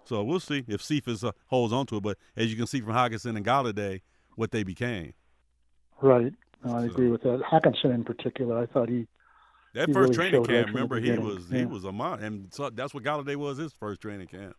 So 0.04 0.22
we'll 0.22 0.38
see 0.38 0.64
if 0.68 0.82
Cephus 0.82 1.24
uh, 1.24 1.32
holds 1.46 1.72
on 1.72 1.86
to 1.86 1.96
it. 1.96 2.02
But 2.02 2.18
as 2.36 2.50
you 2.50 2.56
can 2.58 2.66
see 2.66 2.82
from 2.82 2.92
Hockenson 2.92 3.36
and 3.36 3.46
Golladay, 3.46 4.02
what 4.36 4.50
they 4.50 4.64
became. 4.64 5.14
Right. 6.02 6.34
No, 6.62 6.76
I 6.76 6.80
so. 6.80 6.92
agree 6.92 7.08
with 7.08 7.22
that. 7.22 7.40
Hockenson 7.40 7.94
in 7.94 8.04
particular, 8.04 8.58
I 8.58 8.66
thought 8.66 8.90
he 8.90 9.06
that 9.72 9.88
he 9.88 9.94
first 9.94 10.16
really 10.18 10.30
training 10.30 10.44
camp. 10.44 10.68
Remember, 10.68 11.00
he 11.00 11.12
was 11.12 11.46
yeah. 11.50 11.60
he 11.60 11.64
was 11.64 11.84
a 11.84 11.92
mon, 11.92 12.22
and 12.22 12.52
so 12.52 12.68
that's 12.68 12.92
what 12.92 13.04
Golladay 13.04 13.36
was 13.36 13.56
his 13.56 13.72
first 13.72 14.02
training 14.02 14.26
camp. 14.26 14.56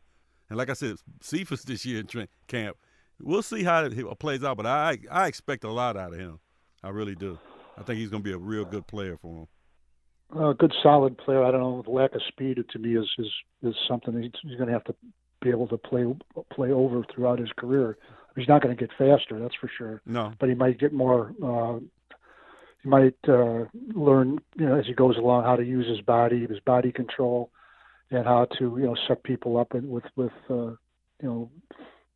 And 0.49 0.57
like 0.57 0.71
I 0.71 0.73
said, 0.73 0.95
Cephus 1.21 1.63
this 1.63 1.85
year 1.85 1.99
in 1.99 2.07
tra- 2.07 2.27
camp. 2.47 2.77
We'll 3.21 3.43
see 3.43 3.63
how 3.63 3.85
it 3.85 4.19
plays 4.19 4.43
out, 4.43 4.57
but 4.57 4.65
I 4.65 4.97
I 5.11 5.27
expect 5.27 5.63
a 5.63 5.71
lot 5.71 5.95
out 5.95 6.13
of 6.13 6.19
him. 6.19 6.39
I 6.81 6.89
really 6.89 7.15
do. 7.15 7.37
I 7.77 7.83
think 7.83 7.99
he's 7.99 8.09
going 8.09 8.23
to 8.23 8.27
be 8.27 8.33
a 8.33 8.37
real 8.37 8.65
good 8.65 8.87
player 8.87 9.17
for 9.21 9.47
him. 10.31 10.39
A 10.39 10.53
good 10.53 10.73
solid 10.81 11.17
player. 11.17 11.43
I 11.43 11.51
don't 11.51 11.61
know. 11.61 11.81
The 11.83 11.91
lack 11.91 12.15
of 12.15 12.21
speed 12.27 12.57
to 12.71 12.79
me 12.79 12.97
is 12.97 13.07
is 13.19 13.27
is 13.61 13.75
something 13.87 14.19
he's, 14.21 14.31
he's 14.41 14.57
going 14.57 14.67
to 14.67 14.73
have 14.73 14.83
to 14.85 14.95
be 15.41 15.49
able 15.49 15.67
to 15.67 15.77
play 15.77 16.05
play 16.51 16.71
over 16.71 17.03
throughout 17.13 17.39
his 17.39 17.51
career. 17.57 17.97
He's 18.35 18.47
not 18.47 18.63
going 18.63 18.75
to 18.75 18.79
get 18.79 18.89
faster, 18.97 19.39
that's 19.39 19.53
for 19.55 19.69
sure. 19.77 20.01
No, 20.07 20.33
but 20.39 20.49
he 20.49 20.55
might 20.55 20.79
get 20.79 20.91
more. 20.91 21.33
Uh, 21.43 21.79
he 22.81 22.89
might 22.89 23.15
uh, 23.27 23.65
learn, 23.93 24.39
you 24.57 24.65
know, 24.65 24.79
as 24.79 24.87
he 24.87 24.93
goes 24.93 25.17
along, 25.17 25.43
how 25.43 25.55
to 25.55 25.63
use 25.63 25.87
his 25.87 26.01
body, 26.01 26.47
his 26.47 26.59
body 26.61 26.91
control, 26.91 27.51
and 28.09 28.25
how 28.25 28.45
to, 28.57 28.75
you 28.77 28.85
know, 28.85 28.95
set 29.07 29.23
people 29.23 29.57
up 29.57 29.73
with 29.73 30.03
with, 30.15 30.31
uh, 30.49 30.53
you 30.55 30.77
know, 31.21 31.51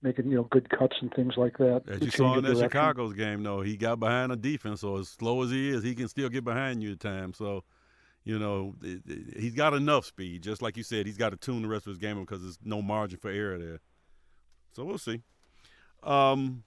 making 0.08 0.30
you 0.30 0.38
know 0.38 0.48
good 0.52 0.70
cuts 0.70 0.96
and 1.02 1.14
things 1.14 1.34
like 1.38 1.58
that. 1.58 1.84
As 1.88 2.02
you 2.02 2.12
saw 2.12 2.38
in 2.38 2.44
that 2.44 2.58
Chicago's 2.58 3.14
game, 3.14 3.44
though, 3.44 3.62
he 3.62 3.78
got 3.78 4.00
behind 4.00 4.32
the 4.32 4.38
defense, 4.38 4.82
so 4.82 4.98
as 4.98 5.10
slow 5.10 5.44
as 5.44 5.52
he 5.52 5.70
is, 5.70 5.84
he 5.84 5.96
can 5.96 6.08
still 6.08 6.30
get 6.30 6.44
behind 6.44 6.82
you 6.82 6.94
at 6.94 7.00
times. 7.00 7.38
So, 7.38 7.64
you 8.24 8.40
know, 8.40 8.76
it, 8.82 9.02
it, 9.06 9.40
he's 9.40 9.54
got 9.54 9.74
enough 9.74 10.06
speed. 10.06 10.44
Just 10.44 10.62
like 10.62 10.78
you 10.78 10.84
said, 10.84 11.06
he's 11.06 11.18
got 11.18 11.30
to 11.30 11.38
tune 11.38 11.62
the 11.62 11.68
rest 11.68 11.86
of 11.88 11.92
his 11.92 12.00
game 12.00 12.20
because 12.20 12.42
there's 12.42 12.60
no 12.64 12.82
margin 12.82 13.20
for 13.20 13.30
error 13.30 13.58
there. 13.58 13.80
So 14.74 14.86
we'll 14.86 14.98
see. 14.98 15.22
Um, 16.04 16.64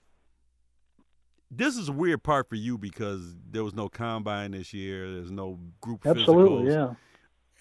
this 1.49 1.77
is 1.77 1.89
a 1.89 1.91
weird 1.91 2.23
part 2.23 2.47
for 2.47 2.55
you 2.55 2.77
because 2.77 3.35
there 3.49 3.63
was 3.63 3.73
no 3.73 3.89
combine 3.89 4.51
this 4.51 4.73
year. 4.73 5.11
There's 5.11 5.31
no 5.31 5.59
group 5.81 6.05
Absolutely, 6.05 6.71
physicals. 6.71 6.89
yeah. 6.89 6.95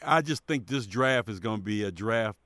I 0.02 0.22
just 0.22 0.46
think 0.46 0.66
this 0.66 0.86
draft 0.86 1.28
is 1.28 1.40
going 1.40 1.58
to 1.58 1.62
be 1.62 1.84
a 1.84 1.90
draft. 1.90 2.38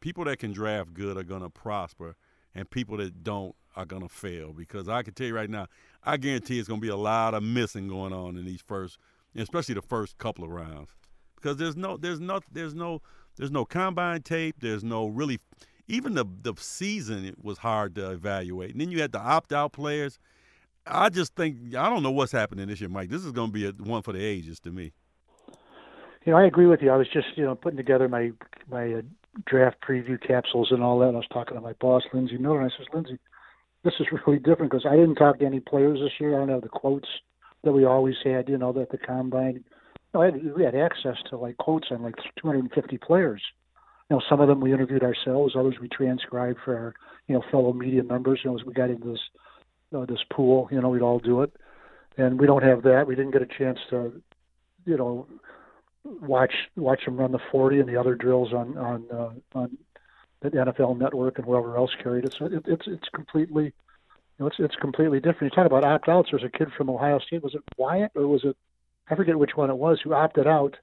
People 0.00 0.24
that 0.24 0.38
can 0.38 0.52
draft 0.52 0.94
good 0.94 1.16
are 1.16 1.24
going 1.24 1.42
to 1.42 1.50
prosper, 1.50 2.16
and 2.54 2.68
people 2.68 2.96
that 2.98 3.22
don't 3.22 3.54
are 3.76 3.86
going 3.86 4.02
to 4.02 4.08
fail. 4.08 4.52
Because 4.52 4.88
I 4.88 5.02
can 5.02 5.14
tell 5.14 5.26
you 5.26 5.34
right 5.34 5.50
now, 5.50 5.66
I 6.04 6.16
guarantee 6.16 6.58
it's 6.58 6.68
going 6.68 6.80
to 6.80 6.86
be 6.86 6.92
a 6.92 6.96
lot 6.96 7.34
of 7.34 7.42
missing 7.42 7.88
going 7.88 8.12
on 8.12 8.36
in 8.36 8.44
these 8.44 8.62
first, 8.62 8.98
especially 9.36 9.74
the 9.74 9.82
first 9.82 10.18
couple 10.18 10.44
of 10.44 10.50
rounds. 10.50 10.90
Because 11.36 11.56
there's 11.56 11.76
no, 11.76 11.96
there's 11.96 12.20
no, 12.20 12.40
there's 12.50 12.74
no, 12.74 13.00
there's 13.36 13.52
no 13.52 13.64
combine 13.64 14.22
tape. 14.22 14.56
There's 14.60 14.82
no 14.82 15.06
really 15.06 15.38
even 15.88 16.14
the 16.14 16.24
the 16.42 16.54
season 16.58 17.34
was 17.42 17.58
hard 17.58 17.94
to 17.96 18.10
evaluate. 18.10 18.72
And 18.72 18.80
then 18.80 18.90
you 18.90 19.00
had 19.00 19.12
the 19.12 19.20
opt 19.20 19.52
out 19.52 19.72
players. 19.72 20.18
I 20.86 21.08
just 21.08 21.34
think 21.34 21.74
I 21.74 21.88
don't 21.88 22.02
know 22.02 22.10
what's 22.10 22.32
happening 22.32 22.68
this 22.68 22.80
year, 22.80 22.90
Mike. 22.90 23.10
This 23.10 23.24
is 23.24 23.32
going 23.32 23.48
to 23.48 23.52
be 23.52 23.66
a, 23.66 23.70
one 23.72 24.02
for 24.02 24.12
the 24.12 24.22
ages 24.22 24.60
to 24.60 24.70
me. 24.70 24.92
You 26.24 26.32
know, 26.32 26.38
I 26.38 26.44
agree 26.44 26.66
with 26.66 26.82
you. 26.82 26.90
I 26.90 26.96
was 26.96 27.08
just 27.08 27.28
you 27.36 27.44
know 27.44 27.54
putting 27.54 27.76
together 27.76 28.08
my 28.08 28.32
my 28.70 28.94
uh, 28.94 29.02
draft 29.46 29.76
preview 29.86 30.20
capsules 30.20 30.68
and 30.70 30.82
all 30.82 30.98
that. 31.00 31.08
And 31.08 31.16
I 31.16 31.20
was 31.20 31.28
talking 31.32 31.56
to 31.56 31.60
my 31.60 31.74
boss, 31.80 32.02
Lindsey 32.12 32.38
Miller, 32.38 32.60
and 32.60 32.70
I 32.70 32.76
says, 32.76 32.86
Lindsey, 32.92 33.18
this 33.84 33.94
is 34.00 34.06
really 34.26 34.38
different 34.38 34.72
because 34.72 34.86
I 34.86 34.96
didn't 34.96 35.16
talk 35.16 35.38
to 35.38 35.46
any 35.46 35.60
players 35.60 35.98
this 36.00 36.12
year. 36.20 36.34
I 36.34 36.38
don't 36.38 36.50
have 36.50 36.62
the 36.62 36.68
quotes 36.68 37.08
that 37.64 37.72
we 37.72 37.84
always 37.84 38.16
had. 38.24 38.48
You 38.48 38.58
know, 38.58 38.72
that 38.72 38.90
the 38.90 38.98
combine. 38.98 39.64
You 40.14 40.20
know, 40.20 40.22
had, 40.22 40.54
we 40.56 40.64
had 40.64 40.74
access 40.74 41.16
to 41.30 41.36
like 41.36 41.56
quotes 41.58 41.88
on 41.90 42.02
like 42.02 42.14
250 42.40 42.98
players 42.98 43.42
you 44.08 44.16
know, 44.16 44.22
some 44.28 44.40
of 44.40 44.48
them 44.48 44.60
we 44.60 44.72
interviewed 44.72 45.02
ourselves, 45.02 45.54
others 45.56 45.76
we 45.80 45.88
transcribed 45.88 46.58
for 46.64 46.76
our, 46.76 46.94
you 47.26 47.34
know, 47.34 47.42
fellow 47.50 47.72
media 47.72 48.02
members. 48.02 48.40
You 48.42 48.50
know, 48.50 48.58
as 48.58 48.64
we 48.64 48.72
got 48.72 48.90
into 48.90 49.12
this, 49.12 49.20
you 49.90 49.98
know, 49.98 50.06
this 50.06 50.24
pool, 50.32 50.68
you 50.70 50.80
know, 50.80 50.88
we'd 50.88 51.02
all 51.02 51.18
do 51.18 51.42
it, 51.42 51.52
and 52.16 52.40
we 52.40 52.46
don't 52.46 52.62
have 52.62 52.82
that. 52.84 53.06
We 53.06 53.14
didn't 53.14 53.32
get 53.32 53.42
a 53.42 53.58
chance 53.58 53.78
to, 53.90 54.22
you 54.86 54.96
know, 54.96 55.26
watch 56.20 56.52
watch 56.76 57.04
them 57.04 57.16
run 57.16 57.32
the 57.32 57.40
40 57.50 57.80
and 57.80 57.88
the 57.88 57.96
other 57.96 58.14
drills 58.14 58.52
on 58.52 58.76
on 58.76 59.04
uh, 59.12 59.58
on 59.58 59.78
the 60.40 60.50
NFL 60.50 60.98
Network 60.98 61.38
and 61.38 61.46
whoever 61.46 61.76
else 61.76 61.90
carried 62.02 62.24
it. 62.24 62.34
So 62.38 62.46
it, 62.46 62.64
it's 62.66 62.86
it's 62.86 63.08
completely, 63.14 63.64
you 63.64 63.72
know, 64.38 64.46
it's 64.46 64.56
it's 64.58 64.76
completely 64.76 65.20
different. 65.20 65.52
You 65.52 65.62
talk 65.62 65.66
about 65.66 65.84
opt 65.84 66.08
outs. 66.08 66.28
There's 66.30 66.44
a 66.44 66.56
kid 66.56 66.68
from 66.76 66.90
Ohio 66.90 67.18
State. 67.18 67.42
Was 67.42 67.54
it 67.54 67.62
Wyatt 67.76 68.12
or 68.14 68.26
was 68.26 68.44
it? 68.44 68.56
I 69.10 69.14
forget 69.14 69.38
which 69.38 69.56
one 69.56 69.70
it 69.70 69.76
was 69.76 70.00
who 70.02 70.12
opted 70.12 70.46
out, 70.46 70.76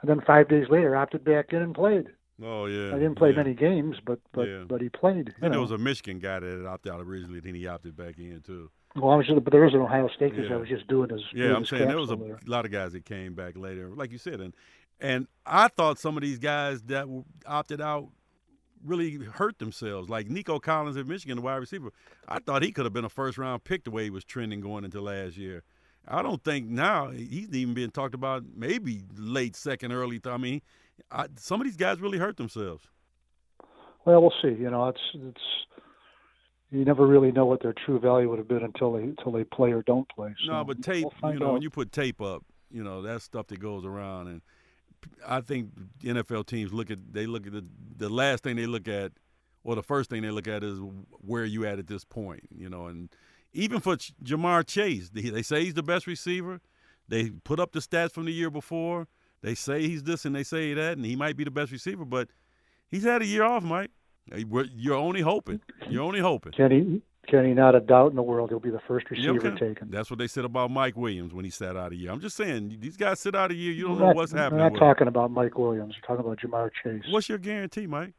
and 0.00 0.10
then 0.10 0.20
five 0.26 0.48
days 0.48 0.66
later 0.70 0.96
opted 0.96 1.24
back 1.24 1.52
in 1.52 1.62
and 1.62 1.74
played. 1.74 2.06
Oh 2.42 2.66
yeah. 2.66 2.88
I 2.88 2.98
didn't 2.98 3.16
play 3.16 3.30
yeah. 3.30 3.36
many 3.36 3.54
games, 3.54 3.96
but 4.04 4.18
but 4.32 4.48
yeah. 4.48 4.64
but 4.66 4.80
he 4.80 4.88
played. 4.88 5.34
And 5.40 5.52
there 5.52 5.60
was 5.60 5.70
a 5.70 5.78
Michigan 5.78 6.18
guy 6.18 6.40
that 6.40 6.66
opted 6.66 6.92
out 6.92 7.00
originally, 7.00 7.40
then 7.40 7.54
he 7.54 7.66
opted 7.66 7.96
back 7.96 8.18
in 8.18 8.42
too. 8.44 8.70
Well, 8.94 9.10
I 9.10 9.16
was 9.16 9.26
just, 9.26 9.42
but 9.42 9.52
there 9.52 9.62
was 9.62 9.74
an 9.74 9.80
Ohio 9.80 10.08
State 10.08 10.32
because 10.32 10.50
yeah. 10.50 10.56
I 10.56 10.58
was 10.58 10.68
just 10.68 10.86
doing 10.86 11.10
his. 11.10 11.22
Yeah, 11.34 11.54
I'm 11.54 11.60
his 11.60 11.70
saying 11.70 11.88
there 11.88 11.96
was 11.96 12.10
a 12.10 12.16
there. 12.16 12.38
lot 12.46 12.64
of 12.66 12.70
guys 12.70 12.92
that 12.92 13.04
came 13.04 13.34
back 13.34 13.56
later, 13.56 13.88
like 13.88 14.12
you 14.12 14.18
said, 14.18 14.40
and 14.40 14.54
and 15.00 15.26
I 15.46 15.68
thought 15.68 15.98
some 15.98 16.16
of 16.16 16.22
these 16.22 16.38
guys 16.38 16.82
that 16.82 17.06
opted 17.46 17.80
out 17.80 18.08
really 18.84 19.16
hurt 19.16 19.58
themselves. 19.58 20.08
Like 20.08 20.28
Nico 20.28 20.58
Collins 20.58 20.96
at 20.96 21.06
Michigan, 21.06 21.36
the 21.36 21.42
wide 21.42 21.56
receiver, 21.56 21.92
I 22.28 22.38
thought 22.38 22.62
he 22.62 22.72
could 22.72 22.84
have 22.84 22.92
been 22.92 23.04
a 23.04 23.10
first 23.10 23.38
round 23.38 23.64
pick 23.64 23.84
the 23.84 23.90
way 23.90 24.04
he 24.04 24.10
was 24.10 24.24
trending 24.24 24.60
going 24.60 24.84
into 24.84 25.00
last 25.00 25.36
year. 25.36 25.62
I 26.06 26.22
don't 26.22 26.42
think 26.42 26.68
now 26.68 27.10
he's 27.10 27.48
even 27.52 27.74
being 27.74 27.90
talked 27.90 28.14
about 28.14 28.44
maybe 28.56 29.02
late 29.16 29.54
second, 29.54 29.92
early. 29.92 30.18
Th- 30.18 30.34
I 30.34 30.36
mean, 30.36 30.62
I, 31.10 31.26
some 31.36 31.60
of 31.60 31.66
these 31.66 31.76
guys 31.76 32.00
really 32.00 32.18
hurt 32.18 32.36
themselves. 32.36 32.86
Well, 34.04 34.20
we'll 34.20 34.34
see. 34.42 34.60
You 34.60 34.70
know, 34.70 34.88
it's 34.88 35.00
it's 35.14 35.40
you 36.72 36.84
never 36.86 37.06
really 37.06 37.30
know 37.30 37.44
what 37.44 37.62
their 37.62 37.74
true 37.84 38.00
value 38.00 38.30
would 38.30 38.38
have 38.38 38.48
been 38.48 38.62
until 38.62 38.94
they 38.94 39.02
until 39.02 39.30
they 39.30 39.44
play 39.44 39.72
or 39.72 39.82
don't 39.82 40.08
play. 40.08 40.34
So 40.46 40.52
no, 40.52 40.64
but 40.64 40.82
tape, 40.82 41.06
we'll 41.22 41.34
you 41.34 41.38
know, 41.38 41.48
out. 41.48 41.52
when 41.54 41.62
you 41.62 41.70
put 41.70 41.92
tape 41.92 42.20
up, 42.20 42.44
you 42.70 42.82
know, 42.82 43.02
that's 43.02 43.24
stuff 43.24 43.46
that 43.48 43.60
goes 43.60 43.84
around, 43.84 44.28
and 44.28 44.42
I 45.26 45.42
think 45.42 45.70
NFL 46.02 46.46
teams 46.46 46.72
look 46.72 46.90
at 46.90 46.98
they 47.12 47.26
look 47.26 47.46
at 47.46 47.52
the 47.52 47.64
the 47.96 48.08
last 48.08 48.42
thing 48.42 48.56
they 48.56 48.66
look 48.66 48.88
at, 48.88 49.12
or 49.64 49.74
the 49.74 49.82
first 49.82 50.08
thing 50.08 50.22
they 50.22 50.30
look 50.30 50.48
at 50.48 50.64
is 50.64 50.80
where 51.20 51.44
you 51.44 51.66
at 51.66 51.78
at 51.78 51.86
this 51.86 52.04
point, 52.04 52.48
you 52.50 52.70
know, 52.70 52.86
and 52.86 53.10
even 53.52 53.80
for 53.80 53.96
Ja'Marr 53.96 54.66
Chase, 54.66 55.10
they 55.10 55.42
say 55.42 55.64
he's 55.64 55.74
the 55.74 55.82
best 55.82 56.06
receiver. 56.06 56.60
They 57.06 57.30
put 57.30 57.60
up 57.60 57.72
the 57.72 57.80
stats 57.80 58.12
from 58.12 58.24
the 58.24 58.32
year 58.32 58.50
before. 58.50 59.08
They 59.42 59.54
say 59.54 59.82
he's 59.82 60.04
this 60.04 60.24
and 60.24 60.34
they 60.34 60.44
say 60.44 60.72
that, 60.72 60.96
and 60.96 61.04
he 61.04 61.16
might 61.16 61.36
be 61.36 61.44
the 61.44 61.50
best 61.50 61.70
receiver, 61.70 62.06
but 62.06 62.28
he's 62.88 63.04
had 63.04 63.20
a 63.20 63.26
year 63.26 63.42
off, 63.42 63.62
Mike. 63.62 63.90
You're 64.26 64.94
only 64.94 65.20
hoping. 65.20 65.60
You're 65.88 66.02
only 66.04 66.20
hoping. 66.20 66.52
Kenny, 66.52 67.02
Kenny, 67.28 67.54
not 67.54 67.74
a 67.74 67.80
doubt 67.80 68.10
in 68.10 68.16
the 68.16 68.22
world 68.22 68.50
he'll 68.50 68.60
be 68.60 68.70
the 68.70 68.80
first 68.86 69.10
receiver 69.10 69.34
yeah, 69.34 69.50
okay. 69.50 69.68
taken. 69.68 69.90
That's 69.90 70.10
what 70.10 70.18
they 70.18 70.26
said 70.26 70.44
about 70.44 70.70
Mike 70.70 70.96
Williams 70.96 71.32
when 71.32 71.44
he 71.44 71.50
sat 71.50 71.76
out 71.76 71.92
a 71.92 71.96
year. 71.96 72.10
I'm 72.10 72.20
just 72.20 72.36
saying, 72.36 72.78
these 72.80 72.96
guys 72.96 73.20
sit 73.20 73.34
out 73.34 73.50
a 73.50 73.54
year. 73.54 73.72
You 73.72 73.84
don't 73.84 73.92
we're 73.94 74.00
know 74.00 74.06
not, 74.08 74.16
what's 74.16 74.32
happening. 74.32 74.62
We're 74.62 74.70
not 74.70 74.78
talking 74.78 75.08
about 75.08 75.30
Mike 75.30 75.56
Williams. 75.56 75.94
We're 75.96 76.06
talking 76.16 76.24
about 76.30 76.40
Ja'Marr 76.40 76.70
Chase. 76.82 77.04
What's 77.12 77.28
your 77.28 77.38
guarantee, 77.38 77.86
Mike? 77.86 78.14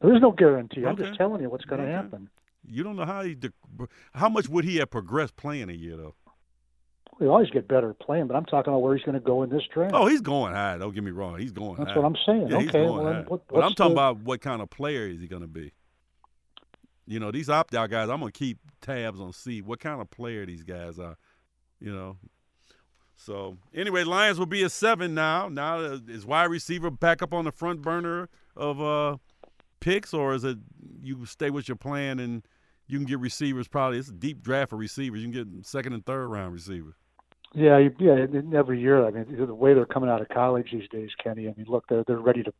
There 0.00 0.14
is 0.14 0.22
no 0.22 0.32
guarantee. 0.32 0.86
I'm 0.86 0.96
just 0.96 1.16
telling 1.16 1.42
you 1.42 1.50
what's 1.50 1.64
going 1.64 1.82
to 1.82 1.86
Okay. 1.86 1.94
happen. 1.94 2.30
You 2.66 2.82
don't 2.82 2.96
know 2.96 3.06
how 3.06 3.22
he. 3.22 3.36
How 4.14 4.28
much 4.28 4.48
would 4.48 4.64
he 4.64 4.76
have 4.76 4.90
progressed 4.90 5.36
playing 5.36 5.70
a 5.70 5.74
year 5.74 5.96
though? 5.96 6.14
We 7.20 7.26
always 7.26 7.50
get 7.50 7.68
better 7.68 7.92
playing, 7.92 8.28
but 8.28 8.34
I'm 8.36 8.46
talking 8.46 8.72
about 8.72 8.80
where 8.80 8.96
he's 8.96 9.04
going 9.04 9.14
to 9.14 9.20
go 9.20 9.42
in 9.42 9.50
this 9.50 9.62
draft. 9.72 9.94
Oh, 9.94 10.06
he's 10.06 10.22
going 10.22 10.54
high. 10.54 10.78
Don't 10.78 10.94
get 10.94 11.04
me 11.04 11.10
wrong. 11.10 11.38
He's 11.38 11.52
going 11.52 11.76
That's 11.76 11.90
high. 11.90 11.98
what 11.98 12.06
I'm 12.06 12.16
saying. 12.24 12.48
Yeah, 12.48 12.60
he's 12.60 12.68
okay, 12.70 12.86
going 12.86 13.04
well, 13.04 13.12
then 13.12 13.24
what, 13.26 13.46
but 13.46 13.62
I'm 13.62 13.74
talking 13.74 13.94
the- 13.94 14.00
about 14.00 14.20
what 14.20 14.40
kind 14.40 14.62
of 14.62 14.70
player 14.70 15.06
is 15.06 15.20
he 15.20 15.28
going 15.28 15.42
to 15.42 15.48
be. 15.48 15.72
You 17.06 17.20
know, 17.20 17.30
these 17.30 17.50
opt 17.50 17.74
out 17.74 17.90
guys. 17.90 18.08
I'm 18.08 18.20
going 18.20 18.32
to 18.32 18.38
keep 18.38 18.58
tabs 18.80 19.20
on 19.20 19.32
see 19.34 19.60
what 19.60 19.80
kind 19.80 20.00
of 20.00 20.10
player 20.10 20.46
these 20.46 20.62
guys 20.62 20.98
are. 20.98 21.18
You 21.78 21.94
know. 21.94 22.16
So 23.16 23.58
anyway, 23.74 24.04
Lions 24.04 24.38
will 24.38 24.46
be 24.46 24.62
a 24.62 24.70
seven 24.70 25.14
now. 25.14 25.48
Now 25.48 25.78
uh, 25.78 25.98
is 26.08 26.24
wide 26.24 26.44
receiver 26.44 26.90
back 26.90 27.20
up 27.20 27.34
on 27.34 27.44
the 27.44 27.52
front 27.52 27.82
burner 27.82 28.30
of 28.56 28.80
uh, 28.80 29.18
picks, 29.80 30.14
or 30.14 30.32
is 30.32 30.44
it 30.44 30.56
you 31.02 31.26
stay 31.26 31.50
with 31.50 31.68
your 31.68 31.76
plan 31.76 32.18
and 32.18 32.46
you 32.86 32.96
can 32.96 33.06
get 33.06 33.18
receivers? 33.18 33.68
Probably 33.68 33.98
it's 33.98 34.08
a 34.08 34.12
deep 34.12 34.40
draft 34.40 34.70
for 34.70 34.76
receivers. 34.76 35.20
You 35.20 35.30
can 35.30 35.52
get 35.52 35.66
second 35.66 35.92
and 35.92 36.06
third 36.06 36.28
round 36.28 36.54
receivers. 36.54 36.94
Yeah, 37.52 37.78
you- 37.78 37.94
yeah. 37.98 38.12
and 38.12 38.54
Every 38.54 38.80
year, 38.80 39.04
I 39.06 39.10
mean, 39.10 39.26
the 39.36 39.54
way 39.54 39.74
they're 39.74 39.86
coming 39.86 40.08
out 40.10 40.20
of 40.20 40.28
college 40.28 40.70
these 40.72 40.88
days, 40.88 41.10
Kenny. 41.22 41.48
I 41.48 41.54
mean, 41.56 41.66
look, 41.68 41.84
they're 41.88 42.04
they're 42.04 42.18
ready 42.18 42.42
to. 42.42 42.52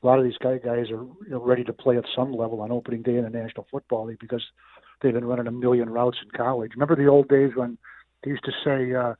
A 0.00 0.06
lot 0.06 0.18
of 0.20 0.24
these 0.24 0.38
guy 0.38 0.58
guys 0.58 0.90
are 0.92 1.02
you 1.02 1.26
know, 1.30 1.42
ready 1.44 1.64
to 1.64 1.72
play 1.72 1.96
at 1.96 2.04
some 2.14 2.32
level 2.32 2.60
on 2.60 2.70
opening 2.70 3.02
day 3.02 3.16
in 3.16 3.24
the 3.24 3.30
National 3.30 3.66
Football 3.68 4.04
League 4.06 4.20
because 4.20 4.44
they've 5.02 5.12
been 5.12 5.24
running 5.24 5.48
a 5.48 5.50
million 5.50 5.90
routes 5.90 6.18
in 6.22 6.30
college. 6.30 6.70
Remember 6.74 6.94
the 6.94 7.08
old 7.08 7.28
days 7.28 7.50
when 7.56 7.76
they 8.22 8.30
used 8.30 8.44
to 8.44 8.52
say 8.64 8.94
uh, 8.94 9.14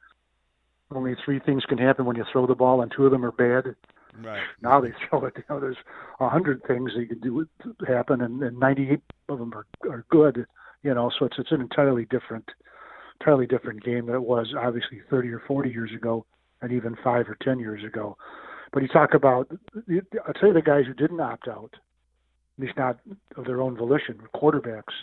only 0.93 1.17
three 1.25 1.41
things 1.41 1.65
can 1.65 1.79
happen 1.79 2.05
when 2.05 2.15
you 2.17 2.25
throw 2.31 2.47
the 2.47 2.55
ball, 2.55 2.81
and 2.83 2.93
two 2.95 3.05
of 3.07 3.11
them 3.11 3.25
are 3.25 3.33
bad. 3.33 3.75
Right. 4.23 4.43
Now 4.63 4.81
they 4.81 4.93
throw 5.11 5.25
it. 5.27 5.35
You 5.37 5.43
know, 5.51 5.59
there's 5.61 5.77
a 6.21 6.29
hundred 6.29 6.63
things 6.69 6.93
that 6.95 7.01
you 7.01 7.09
can 7.09 7.21
do 7.21 7.47
happen, 7.87 8.21
and, 8.21 8.41
and 8.43 8.59
98 8.59 9.01
of 9.29 9.39
them 9.41 9.53
are 9.55 9.67
are 9.91 10.05
good. 10.11 10.47
You 10.85 10.95
know, 10.95 11.11
so 11.19 11.25
it's 11.27 11.39
it's 11.39 11.51
an 11.51 11.61
entirely 11.61 12.05
different, 12.05 12.49
entirely 13.21 13.47
different 13.47 13.83
game 13.83 14.07
than 14.07 14.15
it 14.15 14.23
was 14.23 14.55
obviously 14.59 15.01
30 15.11 15.29
or 15.31 15.43
40 15.47 15.71
years 15.71 15.91
ago, 15.95 16.25
and 16.63 16.73
even 16.73 16.97
five 17.03 17.29
or 17.29 17.37
10 17.43 17.59
years 17.59 17.85
ago. 17.85 18.17
But 18.73 18.83
you 18.83 18.89
talk 18.89 19.15
about, 19.15 19.49
tell 19.49 20.49
you 20.49 20.53
the 20.53 20.63
guys 20.65 20.85
who 20.87 20.95
didn't 20.95 21.21
opt 21.21 21.49
out, 21.49 21.75
at 22.59 22.65
least 22.65 22.77
not 22.77 22.99
of 23.37 23.45
their 23.45 23.63
own 23.63 23.77
volition, 23.77 24.21
quarterbacks, 24.35 24.95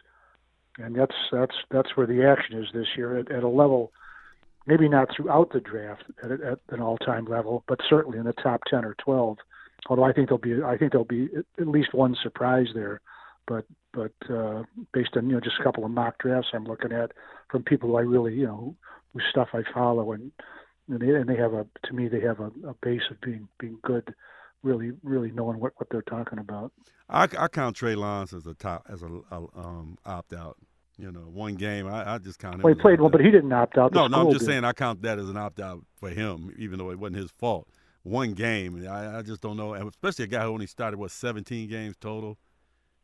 and 0.77 0.95
that's 0.95 1.15
that's 1.31 1.55
that's 1.71 1.95
where 1.95 2.05
the 2.05 2.25
action 2.25 2.61
is 2.61 2.67
this 2.73 2.87
year 2.97 3.17
at, 3.17 3.31
at 3.31 3.43
a 3.43 3.47
level 3.47 3.91
maybe 4.65 4.89
not 4.89 5.09
throughout 5.15 5.51
the 5.51 5.59
draft 5.59 6.03
at, 6.23 6.31
at 6.31 6.59
an 6.69 6.81
all-time 6.81 7.25
level, 7.25 7.63
but 7.67 7.79
certainly 7.87 8.17
in 8.17 8.25
the 8.25 8.33
top 8.33 8.61
10 8.69 8.83
or 8.83 8.95
12. 8.95 9.37
Although 9.87 10.03
I 10.03 10.13
think 10.13 10.29
there'll 10.29 10.39
be, 10.39 10.63
I 10.63 10.77
think 10.77 10.91
there'll 10.91 11.05
be 11.05 11.29
at 11.59 11.67
least 11.67 11.93
one 11.93 12.15
surprise 12.21 12.67
there. 12.73 13.01
But 13.47 13.65
but 13.93 14.13
uh, 14.29 14.63
based 14.93 15.11
on 15.15 15.27
you 15.29 15.35
know 15.35 15.39
just 15.39 15.59
a 15.59 15.63
couple 15.63 15.85
of 15.85 15.91
mock 15.91 16.17
drafts 16.19 16.49
I'm 16.53 16.65
looking 16.65 16.91
at 16.91 17.11
from 17.49 17.63
people 17.63 17.89
who 17.89 17.97
I 17.97 18.01
really 18.01 18.33
you 18.33 18.45
know 18.45 18.75
whose 19.13 19.23
stuff 19.29 19.49
I 19.53 19.61
follow 19.73 20.11
and 20.11 20.31
and 20.89 20.99
they, 20.99 21.09
and 21.15 21.27
they 21.27 21.35
have 21.35 21.53
a 21.53 21.65
to 21.85 21.93
me 21.93 22.07
they 22.07 22.21
have 22.21 22.39
a, 22.39 22.51
a 22.67 22.73
base 22.81 23.01
of 23.09 23.19
being 23.21 23.47
being 23.59 23.77
good, 23.83 24.13
really 24.63 24.91
really 25.03 25.31
knowing 25.31 25.59
what 25.59 25.73
what 25.77 25.87
they're 25.89 26.01
talking 26.03 26.39
about. 26.39 26.71
I, 27.09 27.27
I 27.37 27.47
count 27.47 27.75
Trey 27.75 27.95
Lance 27.95 28.33
as 28.33 28.45
a 28.47 28.53
top 28.53 28.85
as 28.89 29.03
a, 29.03 29.07
a 29.31 29.37
um, 29.55 29.97
opt 30.05 30.33
out. 30.33 30.57
You 30.97 31.11
know, 31.11 31.19
one 31.19 31.55
game. 31.55 31.87
I, 31.87 32.13
I 32.15 32.17
just 32.19 32.39
count. 32.39 32.63
Well, 32.63 32.73
he 32.73 32.79
played 32.79 33.01
one, 33.01 33.11
but 33.11 33.19
he 33.19 33.29
didn't 33.29 33.51
opt 33.51 33.77
out. 33.77 33.93
No, 33.93 34.07
no. 34.07 34.21
I'm 34.21 34.31
just 34.31 34.45
did. 34.45 34.51
saying 34.51 34.63
I 34.63 34.71
count 34.71 35.01
that 35.01 35.19
as 35.19 35.27
an 35.27 35.35
opt 35.35 35.59
out 35.59 35.83
for 35.97 36.09
him, 36.09 36.53
even 36.57 36.79
though 36.79 36.89
it 36.89 36.97
wasn't 36.97 37.17
his 37.17 37.31
fault. 37.31 37.67
One 38.03 38.33
game. 38.33 38.87
I, 38.87 39.17
I 39.17 39.21
just 39.21 39.41
don't 39.41 39.57
know, 39.57 39.73
especially 39.73 40.25
a 40.25 40.27
guy 40.27 40.43
who 40.43 40.49
only 40.49 40.67
started 40.67 40.97
what 40.97 41.11
17 41.11 41.67
games 41.67 41.95
total 41.99 42.37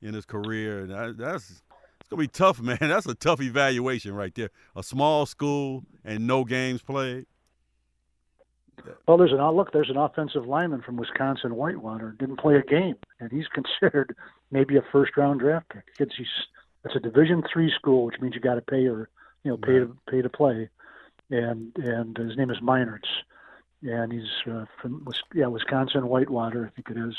in 0.02 0.14
his 0.14 0.26
career, 0.26 0.82
and 0.82 0.94
I, 0.94 1.12
that's 1.12 1.62
it's 2.00 2.10
gonna 2.10 2.22
be 2.22 2.28
tough, 2.28 2.60
man. 2.62 2.78
That's 2.80 3.06
a 3.06 3.16
tough 3.16 3.42
evaluation 3.42 4.14
right 4.14 4.34
there. 4.34 4.50
A 4.76 4.84
small 4.84 5.26
school 5.26 5.84
and 6.04 6.28
no 6.28 6.44
games 6.44 6.82
played. 6.82 7.26
Well, 9.08 9.18
there's 9.18 9.32
an 9.32 9.40
oh, 9.40 9.54
look. 9.54 9.72
There's 9.72 9.90
an 9.90 9.98
offensive 9.98 10.46
lineman 10.46 10.82
from 10.82 10.98
Wisconsin, 10.98 11.56
Whitewater, 11.56 12.16
didn't 12.20 12.40
play 12.40 12.56
a 12.56 12.64
game, 12.64 12.96
and 13.20 13.32
he's 13.32 13.48
considered 13.54 14.16
maybe 14.50 14.78
a 14.78 14.82
first 14.92 15.16
round 15.18 15.40
draft 15.40 15.70
pick. 15.70 15.84
It's 16.00 16.16
he's, 16.16 16.28
it's 16.86 16.96
a 16.96 17.00
Division 17.00 17.44
three 17.52 17.72
school, 17.78 18.06
which 18.06 18.20
means 18.20 18.36
you 18.36 18.42
got 18.42 18.56
to 18.56 18.62
pay 18.62 18.88
or 18.88 19.10
you 19.44 19.52
know 19.52 19.58
pay 19.58 19.80
to 19.80 19.96
pay 20.10 20.22
to 20.22 20.30
play, 20.30 20.70
and 21.30 21.76
and 21.78 22.18
his 22.18 22.38
name 22.38 22.50
is 22.50 22.58
Meinerz, 22.60 23.00
and 23.84 24.12
he's 24.12 24.52
uh, 24.52 24.66
from 24.82 25.08
yeah 25.34 25.48
Wisconsin 25.48 26.08
Whitewater, 26.08 26.66
I 26.66 26.76
think 26.76 26.90
it 26.98 27.00
is, 27.00 27.16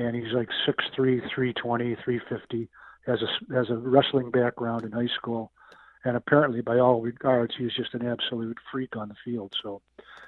and 0.00 0.16
he's 0.16 0.32
like 0.32 0.48
six 0.66 0.84
three, 0.94 1.22
three 1.34 1.52
twenty, 1.52 1.96
three 2.04 2.20
fifty. 2.28 2.68
Has 3.06 3.20
a 3.22 3.54
has 3.54 3.70
a 3.70 3.76
wrestling 3.76 4.30
background 4.30 4.84
in 4.84 4.92
high 4.92 5.08
school, 5.16 5.52
and 6.04 6.16
apparently 6.16 6.60
by 6.60 6.78
all 6.78 7.00
regards 7.00 7.54
he's 7.56 7.74
just 7.74 7.94
an 7.94 8.06
absolute 8.06 8.58
freak 8.70 8.96
on 8.96 9.08
the 9.08 9.16
field. 9.24 9.54
So. 9.62 9.82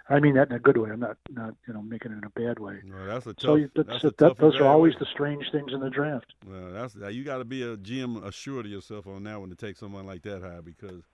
I 0.08 0.18
mean 0.18 0.34
that 0.34 0.50
in 0.50 0.56
a 0.56 0.58
good 0.58 0.76
way. 0.76 0.90
I'm 0.90 0.98
not 0.98 1.16
not 1.30 1.54
you 1.66 1.72
know 1.72 1.80
making 1.80 2.10
it 2.10 2.18
in 2.18 2.24
a 2.24 2.30
bad 2.30 2.58
way. 2.58 2.80
Well, 2.84 3.06
that's 3.06 3.24
a 3.24 3.34
tough. 3.34 3.42
So 3.42 3.56
that's, 3.74 3.88
that's 3.88 4.04
a 4.04 4.06
that, 4.08 4.18
tough 4.18 4.36
those 4.38 4.56
are 4.56 4.66
always 4.66 4.94
evaluation. 4.94 4.98
the 4.98 5.06
strange 5.06 5.52
things 5.52 5.72
in 5.72 5.78
the 5.78 5.90
draft. 5.90 6.34
Well, 6.44 6.72
that's 6.72 6.96
you 7.14 7.22
got 7.22 7.38
to 7.38 7.44
be 7.44 7.62
a 7.62 7.76
GM 7.76 8.22
assured 8.24 8.66
of 8.66 8.72
yourself 8.72 9.06
on 9.06 9.22
that 9.22 9.38
one 9.38 9.50
to 9.50 9.54
take 9.54 9.76
someone 9.76 10.04
like 10.04 10.22
that 10.22 10.42
high 10.42 10.60
because 10.60 11.04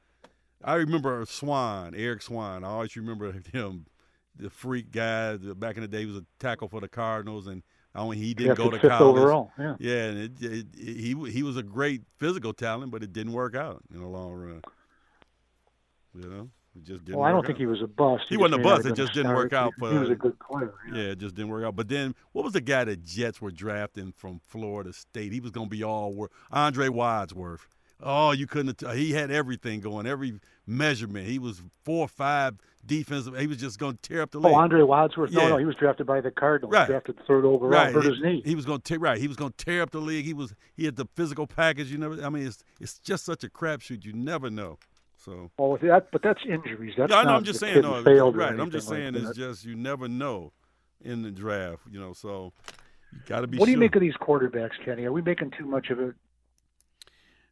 I 0.65 0.75
remember 0.75 1.25
Swann, 1.27 1.95
Eric 1.95 2.23
Swann. 2.23 2.65
I 2.65 2.69
always 2.69 2.97
remember 2.97 3.33
him, 3.53 3.87
the 4.37 4.51
freak 4.51 4.91
guy. 4.91 5.37
Back 5.37 5.77
in 5.77 5.83
the 5.83 5.89
day, 5.89 6.01
he 6.01 6.07
was 6.07 6.17
a 6.17 6.27
tackle 6.39 6.69
for 6.69 6.81
the 6.81 6.89
Cardinals, 6.89 7.47
and 7.47 7.63
Oh, 7.99 8.03
only 8.05 8.17
he 8.17 8.33
didn't 8.35 8.55
go 8.55 8.71
to 8.71 8.79
college. 8.79 9.19
overall. 9.19 9.51
Yeah. 9.59 9.75
Yeah, 9.79 10.05
and 10.05 10.19
it, 10.19 10.33
it, 10.41 10.67
he 10.77 11.15
he 11.31 11.43
was 11.43 11.57
a 11.57 11.63
great 11.63 12.03
physical 12.19 12.53
talent, 12.53 12.93
but 12.93 13.03
it 13.03 13.13
didn't 13.13 13.33
work 13.33 13.57
out 13.57 13.83
in 13.93 14.01
the 14.01 14.07
long 14.07 14.33
run. 14.33 14.63
You 16.15 16.29
know, 16.29 16.51
it 16.77 16.85
just 16.85 17.05
didn't. 17.05 17.19
Well, 17.19 17.29
I 17.29 17.33
don't 17.33 17.45
think 17.45 17.57
out. 17.57 17.61
he 17.61 17.67
was 17.67 17.83
a 17.83 17.89
bust. 17.89 18.25
He 18.29 18.37
wasn't 18.37 18.61
a 18.61 18.65
bust, 18.65 18.87
it 18.87 18.95
just 18.95 19.15
didn't 19.15 19.35
work 19.35 19.53
out 19.53 19.73
for- 19.79 19.93
he 19.93 19.99
was 19.99 20.11
a 20.11 20.15
good 20.15 20.39
player. 20.39 20.75
Yeah, 20.93 21.11
it 21.11 21.19
just 21.19 21.35
didn't 21.35 21.51
work 21.51 21.65
out. 21.65 21.75
But 21.75 21.89
then, 21.89 22.15
what 22.33 22.45
was 22.45 22.53
the 22.53 22.61
guy 22.61 22.85
that 22.85 23.05
Jets 23.05 23.41
were 23.41 23.51
drafting 23.51 24.13
from 24.17 24.41
Florida 24.47 24.93
State? 24.93 25.33
He 25.33 25.41
was 25.41 25.51
going 25.51 25.67
to 25.67 25.77
be 25.77 25.83
all 25.83 26.15
work. 26.15 26.33
Andre 26.53 26.89
Wadsworth. 26.89 27.67
Oh, 28.01 28.31
you 28.31 28.47
couldn't. 28.47 28.81
He 28.95 29.13
had 29.13 29.33
everything 29.33 29.81
going, 29.81 30.07
every 30.07 30.39
measurement. 30.67 31.27
He 31.27 31.41
was 31.41 31.63
four 31.85 32.05
or 32.05 32.09
five 32.09 32.59
defensive. 32.89 33.37
He 33.39 33.47
was 33.47 33.59
just 33.59 33.79
going 33.79 33.97
to 33.97 34.03
tear 34.03 34.23
up 34.23 34.33
the 34.33 34.39
oh, 34.39 34.43
league. 34.43 34.53
Oh, 34.53 34.57
Andre 34.57 34.83
Wadsworth. 34.83 35.31
Yeah. 35.31 35.43
No, 35.43 35.49
no, 35.51 35.57
he 35.59 35.65
was 35.65 35.77
drafted 35.77 36.07
by 36.07 36.21
the 36.21 36.33
Cardinals. 36.33 36.73
Right. 36.73 36.89
Drafted 36.89 37.17
third 37.27 37.45
overall. 37.45 37.71
right. 37.71 37.95
Hurt 37.95 38.03
he, 38.05 38.11
his 38.11 38.21
knee. 38.21 38.43
he 38.45 38.57
was 38.57 38.65
going 38.65 38.81
to 38.81 38.85
tear. 38.85 38.99
Right. 38.99 39.21
He 39.21 39.29
was 39.29 39.37
going 39.37 39.53
to 39.57 39.65
tear 39.65 39.83
up 39.83 39.91
the 39.91 40.01
league. 40.01 40.25
He 40.25 40.35
was. 40.35 40.55
He 40.77 40.85
had 40.85 40.97
the 40.97 41.07
physical 41.15 41.47
package. 41.47 41.93
You 41.93 41.99
never. 41.99 42.21
I 42.25 42.31
mean, 42.31 42.47
it's 42.47 42.65
it's 42.81 42.99
just 42.99 43.25
such 43.25 43.45
a 43.45 43.49
crapshoot. 43.49 44.05
You 44.05 44.13
never 44.13 44.51
know. 44.51 44.79
So. 45.17 45.51
oh, 45.59 45.77
that, 45.79 46.13
but 46.13 46.23
that's 46.23 46.41
injuries. 46.49 46.95
That's 46.97 47.11
Yeah, 47.11 47.23
not 47.23 47.37
I'm 47.37 47.45
just 47.45 47.61
saying. 47.61 47.83
No, 47.83 48.03
failed 48.03 48.37
right. 48.37 48.59
I'm 48.59 48.71
just 48.71 48.89
saying. 48.89 49.15
like 49.15 49.25
it's 49.25 49.37
just 49.37 49.65
you 49.65 49.75
never 49.75 50.09
know 50.09 50.53
in 51.01 51.23
the 51.23 51.31
draft. 51.31 51.83
You 51.91 52.01
know. 52.01 52.13
So 52.13 52.53
you 53.13 53.19
got 53.27 53.41
to 53.41 53.47
be. 53.47 53.59
What 53.59 53.67
do 53.67 53.73
you 53.73 53.79
make 53.79 53.95
of 53.95 54.01
these 54.01 54.15
quarterbacks, 54.15 54.73
Kenny? 54.85 55.05
Are 55.05 55.13
we 55.13 55.23
making 55.23 55.53
too 55.59 55.67
much 55.67 55.91
of 55.91 56.01
it? 56.01 56.15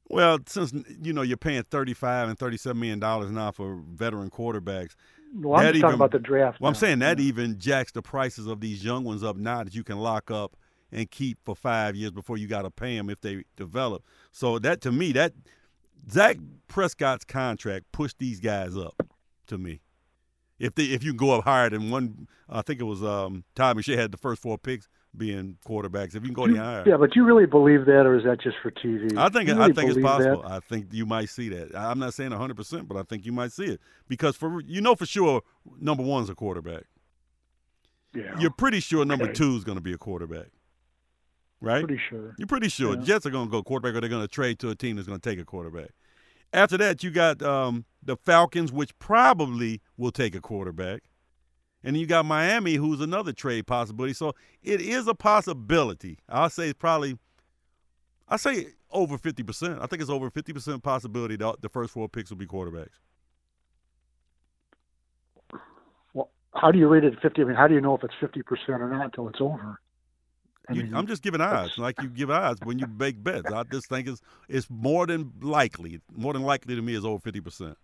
Well, 0.09 0.39
since 0.47 0.73
you 1.03 1.13
know 1.13 1.23
you're 1.23 1.37
paying 1.37 1.63
thirty-five 1.65 2.29
and 2.29 2.39
thirty-seven 2.39 2.79
million 2.79 3.01
dollars 3.01 3.31
now 3.31 3.51
for 3.51 3.83
veteran 3.93 4.31
quarterbacks, 4.31 4.95
Well, 5.35 5.59
I'm 5.61 5.73
just 5.73 5.81
talking 5.81 5.95
about 5.97 6.13
the 6.13 6.19
draft. 6.21 6.61
well, 6.61 6.69
I'm 6.69 6.75
saying 6.77 7.01
that 7.01 7.19
Yeah. 7.19 7.25
even 7.25 7.59
jacks 7.59 7.93
the 7.93 8.03
prices 8.03 8.47
of 8.47 8.61
these 8.61 8.85
young 8.85 9.05
ones 9.05 9.25
up 9.25 9.37
now 9.37 9.65
that 9.65 9.75
you 9.75 9.83
can 9.85 9.99
lock 9.99 10.31
up 10.31 10.57
and 10.93 11.11
keep 11.11 11.39
for 11.45 11.57
five 11.57 11.97
years 11.97 12.13
before 12.13 12.37
you 12.37 12.47
got 12.47 12.63
to 12.63 12.71
pay 12.71 12.97
them 12.97 13.11
if 13.11 13.21
they 13.21 13.45
develop. 13.57 14.05
So 14.31 14.59
that 14.61 14.81
to 14.83 14.93
me, 14.93 15.11
that 15.13 15.33
Dak 16.13 16.37
Prescott's 16.69 17.25
contract 17.25 17.87
pushed 17.91 18.19
these 18.21 18.39
guys 18.39 18.77
up 18.77 18.95
to 19.49 19.59
me. 19.59 19.81
If 20.61 20.77
they 20.77 20.85
if 20.85 21.03
you 21.03 21.13
go 21.15 21.33
up 21.33 21.45
higher 21.45 21.69
than 21.69 21.91
one, 21.91 22.29
I 22.49 22.63
think 22.63 22.81
it 22.81 22.85
was 22.85 23.03
um, 23.03 23.43
Todd 23.57 23.77
McShay 23.77 23.97
had 23.99 24.13
the 24.13 24.17
first 24.19 24.41
four 24.41 24.57
picks 24.57 24.89
being 25.17 25.57
quarterbacks. 25.67 26.09
If 26.15 26.15
you 26.17 26.21
can 26.29 26.33
go 26.35 26.45
any 26.45 26.57
higher, 26.57 26.85
Yeah, 26.87 26.97
but 26.97 27.13
do 27.13 27.21
you 27.21 27.25
really 27.27 27.47
believe 27.47 27.87
that, 27.87 28.07
or 28.07 28.17
is 28.17 28.25
that 28.25 28.41
just 28.41 28.57
for 28.63 28.71
TV? 28.71 29.17
I 29.17 29.29
think 29.29 29.49
you 29.49 29.61
I 29.61 29.73
think 29.73 29.91
it's 29.91 30.01
possible. 30.01 30.43
that? 30.43 30.51
I 30.51 30.61
think 30.61 30.87
you 30.93 31.07
might 31.07 31.29
see 31.29 31.49
that. 31.51 31.75
I'm 31.77 31.99
not 31.99 32.15
saying 32.15 32.31
100, 32.31 32.57
percent 32.57 32.89
but 32.89 32.97
I 32.97 33.03
think 33.03 33.25
you 33.27 33.33
might 33.33 33.53
see 33.53 33.65
it 33.65 33.81
because 34.09 34.37
for 34.37 34.61
you 34.63 34.81
know 34.81 34.95
for 34.95 35.07
sure 35.07 35.43
number 35.81 36.03
one's 36.03 36.29
a 36.31 36.35
quarterback. 36.35 36.85
Yeah, 38.15 38.39
You're 38.41 38.51
pretty 38.51 38.81
sure 38.81 39.05
number 39.05 39.25
Okay. 39.27 39.35
two 39.35 39.57
is 39.57 39.65
going 39.65 39.77
to 39.77 39.83
be 39.83 39.93
a 39.93 39.99
quarterback, 39.99 40.47
right? 41.61 41.85
pretty 41.85 42.01
sure. 42.09 42.35
You're 42.39 42.47
pretty 42.47 42.69
sure 42.71 42.95
Yeah. 42.97 43.03
Jets 43.03 43.27
are 43.27 43.31
going 43.31 43.47
to 43.47 43.51
go 43.51 43.63
quarterback, 43.63 43.95
or 43.97 44.01
they're 44.01 44.09
going 44.09 44.23
to 44.23 44.29
trade 44.29 44.59
to 44.61 44.71
a 44.71 44.75
team 44.75 44.97
that's 44.97 45.07
going 45.09 45.21
to 45.21 45.31
take 45.31 45.39
a 45.39 45.45
quarterback. 45.45 45.91
After 46.53 46.79
that, 46.79 47.03
you 47.03 47.11
got 47.11 47.43
um, 47.43 47.85
the 48.03 48.17
Falcons, 48.17 48.73
which 48.73 48.99
probably 48.99 49.83
will 49.99 50.13
take 50.13 50.35
a 50.35 50.41
quarterback, 50.41 51.03
and 51.87 51.97
you 51.97 52.05
got 52.05 52.27
Miami, 52.27 52.75
who's 52.75 53.01
another 53.01 53.33
trade 53.33 53.67
possibility. 53.69 54.13
So 54.13 54.35
it 54.63 54.81
is 54.81 55.07
a 55.07 55.15
possibility. 55.15 56.19
I'll 56.29 56.51
say 56.51 56.65
it's 56.71 56.79
probably, 56.79 57.17
I 58.29 58.37
say 58.37 58.67
over 58.91 59.17
fifty 59.17 59.45
percent. 59.45 59.79
I 59.81 59.87
think 59.87 60.03
it's 60.03 60.11
over 60.11 60.29
fifty 60.29 60.53
percent 60.53 60.83
possibility 60.83 61.37
that 61.37 61.63
the 61.63 61.69
first 61.69 61.93
four 61.93 62.09
picks 62.09 62.29
will 62.29 62.39
be 62.39 62.47
quarterbacks. 62.47 62.99
Well, 66.13 66.31
how 66.55 66.73
do 66.73 66.79
you 66.79 66.89
rate 66.89 67.05
it 67.05 67.15
at 67.15 67.23
50? 67.23 67.41
I 67.41 67.45
mean, 67.45 67.55
how 67.55 67.69
do 67.69 67.75
you 67.75 67.81
know 67.81 67.97
if 67.97 68.03
it's 68.03 68.15
50 68.21 68.43
percent 68.43 68.83
or 68.83 68.91
not 68.91 69.05
until 69.05 69.29
it's 69.29 69.41
over? 69.41 69.81
I 70.69 70.73
mean, 70.73 70.93
I'm 70.93 71.07
just 71.07 71.23
giving 71.23 71.41
odds, 71.41 71.79
like 71.79 72.03
you 72.03 72.09
give 72.09 72.29
odds 72.29 72.61
when 72.65 72.81
you 72.81 72.89
make 72.89 73.23
bets. 73.23 73.53
I 73.53 73.63
just 73.63 73.89
think 73.89 74.09
it's 74.09 74.21
it's 74.49 74.69
more 74.69 75.07
than 75.07 75.33
likely, 75.41 76.01
more 76.17 76.33
than 76.33 76.43
likely 76.43 76.75
to 76.75 76.83
me 76.83 76.97
is 76.97 77.05
over 77.05 77.21
fifty 77.21 77.41
percent 77.41 77.79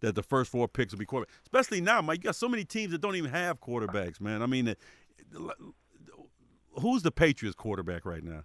that 0.00 0.14
the 0.14 0.22
first 0.22 0.50
four 0.50 0.68
picks 0.68 0.92
will 0.92 0.98
be 0.98 1.06
quarterback. 1.06 1.34
Especially 1.42 1.80
now, 1.80 2.00
Mike, 2.00 2.18
you 2.18 2.24
got 2.24 2.36
so 2.36 2.48
many 2.48 2.64
teams 2.64 2.92
that 2.92 3.00
don't 3.00 3.16
even 3.16 3.30
have 3.30 3.60
quarterbacks, 3.60 4.20
man. 4.20 4.42
I 4.42 4.46
mean, 4.46 4.74
who's 6.80 7.02
the 7.02 7.10
Patriots 7.10 7.54
quarterback 7.56 8.04
right 8.04 8.22
now? 8.24 8.44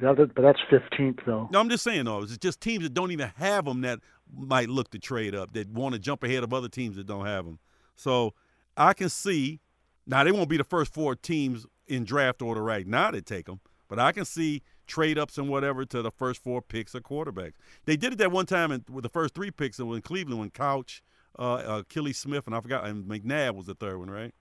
that- 0.00 0.32
but 0.34 0.42
that's 0.42 0.60
15th 0.70 1.20
though. 1.26 1.48
No, 1.50 1.58
I'm 1.60 1.68
just 1.68 1.82
saying 1.82 2.04
though, 2.04 2.22
it's 2.22 2.36
just 2.38 2.60
teams 2.60 2.84
that 2.84 2.94
don't 2.94 3.10
even 3.10 3.30
have 3.36 3.64
them 3.64 3.80
that 3.80 3.98
might 4.32 4.68
look 4.68 4.90
to 4.90 4.98
trade 4.98 5.34
up, 5.34 5.52
that 5.54 5.68
want 5.70 5.94
to 5.94 5.98
jump 5.98 6.22
ahead 6.22 6.44
of 6.44 6.54
other 6.54 6.68
teams 6.68 6.96
that 6.96 7.06
don't 7.06 7.26
have 7.26 7.44
them. 7.44 7.58
So 7.96 8.34
I 8.76 8.94
can 8.94 9.08
see 9.08 9.60
now 10.06 10.22
they 10.22 10.30
won't 10.32 10.48
be 10.48 10.56
the 10.56 10.64
first 10.64 10.94
four 10.94 11.16
teams 11.16 11.66
in 11.88 12.04
draft 12.04 12.42
order 12.42 12.62
right 12.62 12.86
now 12.86 13.10
that 13.10 13.26
take 13.26 13.46
them, 13.46 13.60
but 13.88 13.98
I 13.98 14.12
can 14.12 14.24
see 14.24 14.62
trade 14.88 15.18
ups 15.18 15.38
and 15.38 15.48
whatever 15.48 15.84
to 15.84 16.02
the 16.02 16.10
first 16.10 16.42
four 16.42 16.60
picks 16.60 16.94
of 16.94 17.04
quarterbacks. 17.04 17.54
They 17.84 17.96
did 17.96 18.12
it 18.14 18.18
that 18.18 18.32
one 18.32 18.46
time 18.46 18.72
in, 18.72 18.84
with 18.90 19.04
the 19.04 19.08
first 19.08 19.34
three 19.34 19.50
picks 19.50 19.78
in 19.78 20.02
Cleveland 20.02 20.40
when 20.40 20.50
Couch, 20.50 21.02
uh, 21.38 21.54
uh, 21.54 21.82
Akili 21.82 22.14
Smith, 22.14 22.46
and 22.46 22.56
I 22.56 22.60
forgot, 22.60 22.86
and 22.86 23.04
McNabb 23.04 23.54
was 23.54 23.66
the 23.66 23.74
third 23.74 23.98
one, 23.98 24.10
right? 24.10 24.34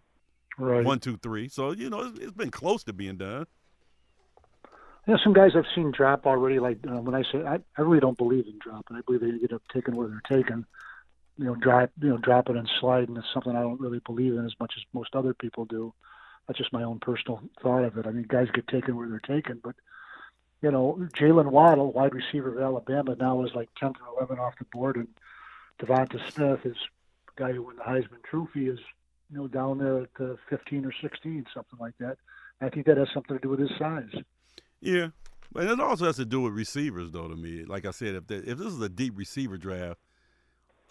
Right. 0.57 0.83
One, 0.83 0.99
two, 0.99 1.17
three. 1.17 1.49
So 1.49 1.71
you 1.71 1.89
know 1.89 2.01
it's, 2.01 2.17
it's 2.17 2.31
been 2.31 2.49
close 2.49 2.83
to 2.85 2.93
being 2.93 3.17
done. 3.17 3.45
Yeah, 5.07 5.15
some 5.23 5.33
guys 5.33 5.51
I've 5.55 5.65
seen 5.75 5.91
drop 5.91 6.25
already. 6.25 6.59
Like 6.59 6.79
uh, 6.87 6.99
when 6.99 7.13
I 7.13 7.21
say 7.31 7.43
I, 7.45 7.59
I 7.77 7.81
really 7.81 7.99
don't 7.99 8.17
believe 8.17 8.45
in 8.47 8.57
dropping. 8.59 8.97
I 8.97 9.01
believe 9.05 9.21
they 9.21 9.37
get 9.39 9.53
up 9.53 9.61
taken 9.73 9.95
where 9.95 10.07
they're 10.07 10.37
taken. 10.37 10.65
You 11.37 11.45
know, 11.45 11.55
drop 11.55 11.91
you 12.01 12.09
know 12.09 12.17
dropping 12.17 12.57
and 12.57 12.69
sliding 12.79 13.15
is 13.17 13.23
something 13.33 13.55
I 13.55 13.61
don't 13.61 13.79
really 13.79 14.01
believe 14.05 14.33
in 14.33 14.45
as 14.45 14.55
much 14.59 14.73
as 14.75 14.83
most 14.93 15.15
other 15.15 15.35
people 15.35 15.65
do. 15.65 15.93
That's 16.47 16.57
just 16.57 16.73
my 16.73 16.83
own 16.83 16.99
personal 16.99 17.41
thought 17.61 17.83
of 17.83 17.97
it. 17.97 18.07
I 18.07 18.11
mean, 18.11 18.25
guys 18.27 18.47
get 18.53 18.67
taken 18.67 18.95
where 18.95 19.07
they're 19.07 19.19
taken, 19.19 19.59
but 19.63 19.75
you 20.61 20.71
know, 20.71 20.97
Jaylen 21.15 21.51
Waddle, 21.51 21.91
wide 21.91 22.13
receiver 22.13 22.57
of 22.57 22.61
Alabama, 22.61 23.15
now 23.19 23.43
is 23.45 23.51
like 23.53 23.69
10th 23.81 23.95
or 24.01 24.19
11 24.19 24.39
off 24.39 24.57
the 24.57 24.65
board, 24.65 24.95
and 24.95 25.07
Devonta 25.79 26.19
Smith 26.31 26.65
is 26.65 26.77
guy 27.35 27.51
who 27.51 27.63
won 27.63 27.75
the 27.75 27.83
Heisman 27.83 28.23
Trophy 28.23 28.67
is 28.67 28.79
you 29.29 29.37
know 29.37 29.47
down 29.47 29.77
there 29.77 30.01
at 30.01 30.09
uh, 30.19 30.35
15 30.49 30.85
or 30.85 30.93
16, 31.01 31.45
something 31.53 31.79
like 31.79 31.93
that. 31.99 32.17
I 32.59 32.69
think 32.69 32.87
that 32.87 32.97
has 32.97 33.07
something 33.13 33.37
to 33.37 33.41
do 33.41 33.49
with 33.49 33.59
his 33.59 33.69
size. 33.77 34.09
Yeah, 34.81 35.09
but 35.51 35.65
it 35.65 35.79
also 35.79 36.05
has 36.05 36.15
to 36.17 36.25
do 36.25 36.41
with 36.41 36.53
receivers, 36.53 37.11
though. 37.11 37.27
To 37.27 37.35
me, 37.35 37.63
like 37.65 37.85
I 37.85 37.91
said, 37.91 38.15
if 38.15 38.29
if 38.29 38.57
this 38.57 38.67
is 38.67 38.81
a 38.81 38.89
deep 38.89 39.13
receiver 39.15 39.57
draft, 39.57 39.99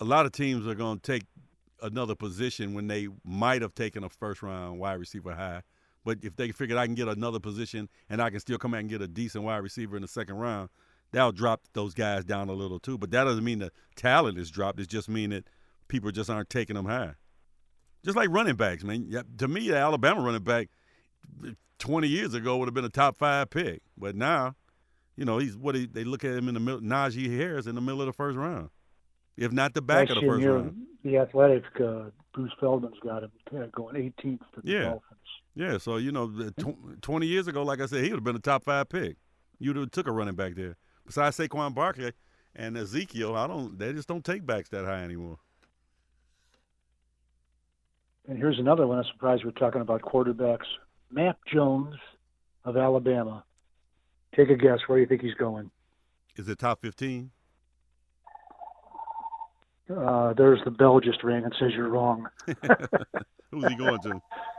a 0.00 0.04
lot 0.04 0.26
of 0.26 0.32
teams 0.32 0.66
are 0.66 0.74
going 0.74 1.00
to 1.00 1.12
take 1.12 1.24
another 1.82 2.14
position 2.14 2.74
when 2.74 2.86
they 2.86 3.08
might 3.24 3.62
have 3.62 3.74
taken 3.74 4.04
a 4.04 4.08
first 4.08 4.42
round 4.42 4.78
wide 4.78 4.94
receiver 4.94 5.34
high. 5.34 5.62
But 6.06 6.18
if 6.22 6.36
they 6.36 6.52
figured 6.52 6.78
I 6.78 6.86
can 6.86 6.94
get 6.94 7.08
another 7.08 7.40
position 7.40 7.88
and 8.08 8.22
I 8.22 8.30
can 8.30 8.38
still 8.38 8.58
come 8.58 8.74
out 8.74 8.80
and 8.80 8.88
get 8.88 9.02
a 9.02 9.08
decent 9.08 9.42
wide 9.42 9.56
receiver 9.56 9.96
in 9.96 10.02
the 10.02 10.08
second 10.08 10.36
round, 10.36 10.68
that'll 11.10 11.32
drop 11.32 11.62
those 11.72 11.94
guys 11.94 12.24
down 12.24 12.48
a 12.48 12.52
little 12.52 12.78
too. 12.78 12.96
But 12.96 13.10
that 13.10 13.24
doesn't 13.24 13.42
mean 13.42 13.58
the 13.58 13.72
talent 13.96 14.38
is 14.38 14.48
dropped. 14.48 14.78
It 14.78 14.88
just 14.88 15.08
mean 15.08 15.30
that 15.30 15.48
people 15.88 16.12
just 16.12 16.30
aren't 16.30 16.48
taking 16.48 16.76
them 16.76 16.86
high. 16.86 17.14
Just 18.04 18.16
like 18.16 18.28
running 18.30 18.54
backs, 18.54 18.84
man. 18.84 19.06
Yeah, 19.08 19.22
To 19.38 19.48
me, 19.48 19.68
the 19.68 19.76
Alabama 19.76 20.20
running 20.20 20.44
back 20.44 20.68
20 21.80 22.06
years 22.06 22.34
ago 22.34 22.56
would 22.58 22.68
have 22.68 22.74
been 22.74 22.84
a 22.84 22.88
top 22.88 23.16
five 23.16 23.50
pick. 23.50 23.82
But 23.98 24.14
now, 24.14 24.54
you 25.16 25.24
know, 25.24 25.38
he's 25.38 25.56
what 25.56 25.74
he, 25.74 25.86
they 25.86 26.04
look 26.04 26.24
at 26.24 26.36
him 26.36 26.46
in 26.46 26.54
the 26.54 26.60
middle. 26.60 26.82
Najee 26.82 27.36
Harris 27.36 27.66
in 27.66 27.74
the 27.74 27.80
middle 27.80 28.00
of 28.00 28.06
the 28.06 28.12
first 28.12 28.38
round, 28.38 28.70
if 29.36 29.50
not 29.50 29.74
the 29.74 29.82
back 29.82 30.08
of 30.10 30.20
the 30.20 30.26
first 30.26 30.40
here, 30.40 30.54
round. 30.54 30.86
The 31.02 31.18
Athletic, 31.18 31.64
uh, 31.80 32.10
Bruce 32.32 32.52
Feldman's 32.60 32.94
got 33.02 33.24
him 33.24 33.32
uh, 33.52 33.66
going 33.74 33.96
18th 33.96 34.38
to 34.54 34.60
the 34.62 34.70
Yeah. 34.70 34.82
Dolphins. 34.84 35.15
Yeah, 35.56 35.78
so 35.78 35.96
you 35.96 36.12
know, 36.12 36.28
tw- 36.50 37.00
20 37.02 37.26
years 37.26 37.48
ago, 37.48 37.62
like 37.62 37.80
I 37.80 37.86
said, 37.86 38.04
he 38.04 38.10
would 38.10 38.18
have 38.18 38.24
been 38.24 38.36
a 38.36 38.40
top 38.40 38.62
five 38.62 38.90
pick. 38.90 39.16
You'd 39.58 39.76
have 39.76 39.90
took 39.90 40.06
a 40.06 40.12
running 40.12 40.34
back 40.34 40.54
there. 40.54 40.76
Besides 41.06 41.38
Saquon 41.38 41.74
Barkley 41.74 42.12
and 42.54 42.76
Ezekiel, 42.76 43.34
I 43.34 43.46
don't. 43.46 43.78
They 43.78 43.92
just 43.94 44.06
don't 44.06 44.24
take 44.24 44.44
backs 44.44 44.68
that 44.68 44.84
high 44.84 45.02
anymore. 45.02 45.38
And 48.28 48.36
here's 48.36 48.58
another 48.58 48.86
one. 48.86 48.98
I'm 48.98 49.04
surprised 49.12 49.44
we're 49.44 49.52
talking 49.52 49.80
about 49.80 50.02
quarterbacks. 50.02 50.66
Mac 51.10 51.36
Jones 51.50 51.94
of 52.64 52.76
Alabama. 52.76 53.44
Take 54.34 54.50
a 54.50 54.56
guess. 54.56 54.80
Where 54.86 54.98
do 54.98 55.02
you 55.02 55.06
think 55.06 55.22
he's 55.22 55.34
going? 55.34 55.70
Is 56.36 56.48
it 56.48 56.58
top 56.58 56.82
15? 56.82 57.30
Uh, 59.88 60.34
there's 60.34 60.58
the 60.64 60.70
bell 60.70 61.00
just 61.00 61.22
rang 61.22 61.44
and 61.44 61.54
says 61.58 61.70
you're 61.74 61.88
wrong. 61.88 62.26
Who's 63.52 63.68
he 63.68 63.76
going 63.76 64.00
to? 64.02 64.20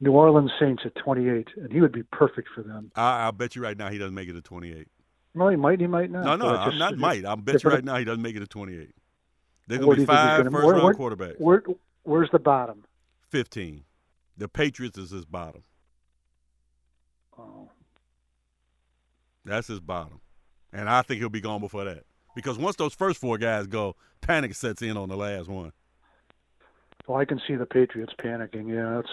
New 0.00 0.12
Orleans 0.12 0.50
Saints 0.58 0.82
at 0.86 0.94
28, 0.96 1.48
and 1.56 1.72
he 1.72 1.80
would 1.80 1.92
be 1.92 2.02
perfect 2.04 2.48
for 2.54 2.62
them. 2.62 2.90
I, 2.96 3.24
I'll 3.24 3.32
bet 3.32 3.54
you 3.54 3.62
right 3.62 3.76
now 3.76 3.90
he 3.90 3.98
doesn't 3.98 4.14
make 4.14 4.28
it 4.28 4.32
to 4.32 4.40
28. 4.40 4.88
Well, 5.34 5.48
he 5.48 5.56
might, 5.56 5.80
he 5.80 5.86
might 5.86 6.10
not. 6.10 6.24
No, 6.24 6.36
no, 6.36 6.56
I'm 6.56 6.70
just- 6.70 6.78
not 6.78 6.96
might. 6.96 7.24
I'll 7.24 7.36
bet 7.36 7.62
you 7.62 7.70
right 7.70 7.84
now 7.84 7.96
he 7.96 8.04
doesn't 8.04 8.22
make 8.22 8.34
it 8.36 8.40
to 8.40 8.46
28. 8.46 8.90
They're 9.68 9.78
going 9.78 9.90
to 9.90 9.96
be 9.96 9.96
do 9.96 10.00
you 10.00 10.06
think 10.06 10.18
he's 10.18 10.26
five 10.26 10.44
first 10.44 10.52
where- 10.66 10.74
round 10.74 10.84
where- 10.84 10.94
quarterbacks. 10.94 11.40
Where, 11.40 11.62
where's 12.02 12.30
the 12.32 12.38
bottom? 12.38 12.84
15. 13.28 13.84
The 14.38 14.48
Patriots 14.48 14.98
is 14.98 15.10
his 15.10 15.24
bottom. 15.26 15.62
Oh. 17.38 17.68
That's 19.44 19.68
his 19.68 19.80
bottom. 19.80 20.20
And 20.72 20.88
I 20.88 21.02
think 21.02 21.20
he'll 21.20 21.28
be 21.28 21.40
gone 21.40 21.60
before 21.60 21.84
that. 21.84 22.04
Because 22.34 22.58
once 22.58 22.76
those 22.76 22.94
first 22.94 23.20
four 23.20 23.38
guys 23.38 23.66
go, 23.66 23.96
panic 24.20 24.54
sets 24.54 24.82
in 24.82 24.96
on 24.96 25.08
the 25.08 25.16
last 25.16 25.48
one. 25.48 25.72
Well, 27.06 27.18
I 27.18 27.24
can 27.24 27.40
see 27.46 27.56
the 27.56 27.66
Patriots 27.66 28.12
panicking. 28.18 28.68
Yeah, 28.68 29.00
it's 29.00 29.08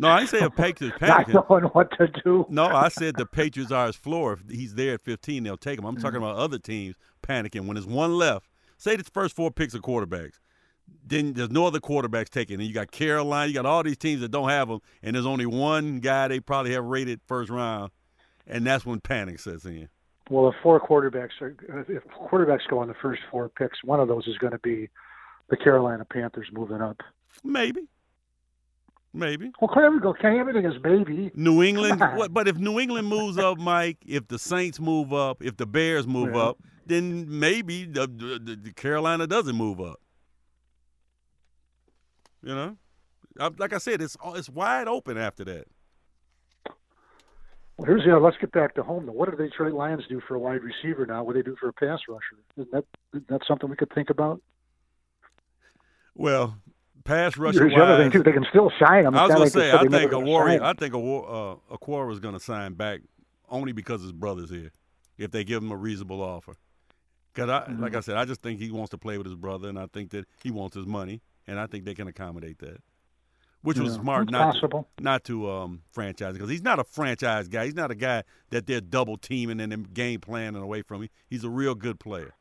No, 0.00 0.08
I 0.08 0.20
ain't 0.20 0.28
saying 0.30 0.50
Patriots 0.50 0.96
not 1.00 1.28
knowing 1.28 1.64
what 1.64 1.90
to 1.98 2.06
do. 2.24 2.46
No, 2.48 2.66
I 2.66 2.88
said 2.88 3.16
the 3.16 3.26
Patriots 3.26 3.72
are 3.72 3.88
his 3.88 3.96
floor. 3.96 4.34
If 4.34 4.48
he's 4.48 4.74
there 4.76 4.94
at 4.94 5.02
15, 5.04 5.42
they'll 5.42 5.56
take 5.56 5.78
him. 5.78 5.84
I'm 5.84 5.96
Mm-hmm. 5.96 6.02
talking 6.04 6.18
about 6.18 6.36
other 6.36 6.58
teams 6.58 6.94
panicking. 7.22 7.66
When 7.66 7.74
there's 7.74 7.86
one 7.86 8.16
left, 8.16 8.48
say 8.76 8.94
the 8.96 9.02
first 9.04 9.34
four 9.34 9.50
picks 9.50 9.74
are 9.74 9.80
quarterbacks. 9.80 10.38
Then 11.04 11.32
there's 11.34 11.50
no 11.50 11.66
other 11.66 11.80
quarterbacks 11.80 12.28
taken. 12.30 12.60
And 12.60 12.68
you 12.68 12.72
got 12.72 12.90
Carolina, 12.92 13.48
you 13.48 13.54
got 13.54 13.66
all 13.66 13.82
these 13.82 13.98
teams 13.98 14.20
that 14.20 14.30
don't 14.30 14.48
have 14.48 14.68
them, 14.68 14.80
and 15.02 15.14
there's 15.16 15.26
only 15.26 15.46
one 15.46 15.98
guy 16.00 16.28
they 16.28 16.40
probably 16.40 16.72
have 16.72 16.84
rated 16.84 17.20
first 17.26 17.50
round, 17.50 17.90
and 18.46 18.64
that's 18.66 18.86
when 18.86 19.00
panic 19.00 19.40
sets 19.40 19.64
in. 19.64 19.88
Well, 20.30 20.48
if 20.48 20.54
four 20.62 20.78
quarterbacks 20.80 21.40
are, 21.40 21.56
if 21.88 22.04
quarterbacks 22.08 22.68
go 22.70 22.78
on 22.78 22.88
the 22.88 22.94
first 23.02 23.20
four 23.30 23.48
picks, 23.48 23.82
one 23.82 23.98
of 24.00 24.08
those 24.08 24.26
is 24.28 24.38
going 24.38 24.52
to 24.52 24.58
be 24.60 24.88
the 25.50 25.56
Carolina 25.56 26.04
Panthers 26.04 26.46
moving 26.52 26.80
up. 26.82 27.00
Maybe. 27.42 27.88
Maybe. 29.14 29.50
Well, 29.60 29.70
there 29.74 29.90
we 29.90 30.00
go. 30.00 30.12
Can't 30.12 30.38
everything 30.38 30.64
is 30.64 30.74
maybe. 30.82 31.30
New 31.34 31.62
England, 31.62 32.00
what, 32.00 32.32
but 32.32 32.46
if 32.46 32.56
New 32.58 32.78
England 32.78 33.08
moves 33.08 33.38
up, 33.38 33.58
Mike, 33.58 33.96
if 34.06 34.28
the 34.28 34.38
Saints 34.38 34.78
move 34.78 35.12
up, 35.12 35.42
if 35.42 35.56
the 35.56 35.66
Bears 35.66 36.06
move 36.06 36.34
Yeah. 36.34 36.42
up, 36.42 36.58
then 36.86 37.26
maybe 37.38 37.84
the, 37.84 38.06
the, 38.06 38.56
the 38.62 38.72
Carolina 38.72 39.26
doesn't 39.26 39.56
move 39.56 39.80
up. 39.80 40.00
You 42.42 42.54
know, 42.54 42.76
I, 43.40 43.50
like 43.58 43.72
I 43.72 43.78
said, 43.78 44.00
it's 44.00 44.16
uh, 44.24 44.32
it's 44.36 44.48
wide 44.48 44.86
open 44.88 45.18
after 45.18 45.44
that. 45.44 45.64
Well, 47.76 47.86
here's 47.86 48.04
the. 48.04 48.18
Let's 48.18 48.36
get 48.40 48.52
back 48.52 48.74
to 48.76 48.82
home. 48.82 49.06
Though. 49.06 49.12
What 49.12 49.30
do 49.30 49.36
the 49.36 49.44
Detroit 49.44 49.72
Lions 49.74 50.04
do 50.08 50.20
for 50.26 50.34
a 50.34 50.38
wide 50.38 50.60
receiver 50.62 51.04
now? 51.06 51.24
What 51.24 51.34
do 51.34 51.42
they 51.42 51.48
do 51.48 51.56
for 51.58 51.68
a 51.68 51.72
pass 51.72 51.98
rusher? 52.08 52.36
Isn't 52.56 52.70
that 52.72 52.84
isn't 53.12 53.28
that 53.28 53.40
something 53.46 53.68
we 53.68 53.76
could 53.76 53.92
think 53.92 54.10
about? 54.10 54.40
Well, 56.14 56.56
pass 57.08 57.36
rusher 57.36 57.60
Here's 57.60 57.74
the 57.74 57.82
other 57.82 58.02
thing 58.02 58.12
too. 58.12 58.22
They 58.22 58.32
can 58.32 58.46
still 58.50 58.70
sign 58.78 59.04
them. 59.04 59.16
I 59.16 59.22
was 59.22 59.30
gonna 59.30 59.44
like 59.44 59.52
they 59.52 59.60
say 59.60 59.72
I 59.72 59.86
think 59.88 60.12
warrior, 60.12 60.62
I 60.62 60.74
think 60.74 60.94
a 60.94 60.98
war, 60.98 61.60
uh, 61.70 61.74
Okwara 61.76 62.12
is 62.12 62.20
going 62.20 62.34
to 62.34 62.40
sign 62.40 62.74
back 62.74 63.00
only 63.48 63.72
because 63.72 64.02
his 64.02 64.12
brother's 64.12 64.50
here. 64.50 64.70
If 65.16 65.32
they 65.32 65.42
give 65.42 65.62
him 65.62 65.72
a 65.72 65.76
reasonable 65.76 66.22
offer, 66.22 66.54
because 67.34 67.50
I, 67.50 67.60
Mm-hmm. 67.70 67.82
like 67.82 67.94
I 67.96 68.00
said, 68.00 68.16
I 68.16 68.24
just 68.24 68.42
think 68.42 68.60
he 68.60 68.70
wants 68.70 68.90
to 68.90 68.98
play 68.98 69.18
with 69.18 69.26
his 69.26 69.34
brother, 69.34 69.68
and 69.68 69.78
I 69.78 69.86
think 69.86 70.10
that 70.10 70.26
he 70.42 70.50
wants 70.50 70.76
his 70.76 70.86
money, 70.86 71.22
and 71.46 71.58
I 71.58 71.66
think 71.66 71.84
they 71.84 71.94
can 71.94 72.06
accommodate 72.06 72.58
that. 72.60 72.78
Which 73.62 73.78
was 73.78 73.94
smart 73.94 74.24
it's 74.24 74.32
not 74.32 74.54
to, 74.60 74.86
not 75.00 75.24
to 75.24 75.50
um, 75.50 75.82
franchise 75.90 76.34
because 76.34 76.48
he's 76.48 76.62
not 76.62 76.78
a 76.78 76.84
franchise 76.84 77.48
guy. 77.48 77.64
He's 77.64 77.74
not 77.74 77.90
a 77.90 77.96
guy 77.96 78.22
that 78.50 78.66
they're 78.66 78.80
double 78.80 79.16
teaming 79.16 79.60
and 79.60 79.92
game 79.92 80.20
planning 80.20 80.62
away 80.62 80.82
from. 80.82 81.02
Him. 81.02 81.08
He's 81.28 81.42
a 81.42 81.50
real 81.50 81.74
good 81.74 81.98
player. 81.98 82.34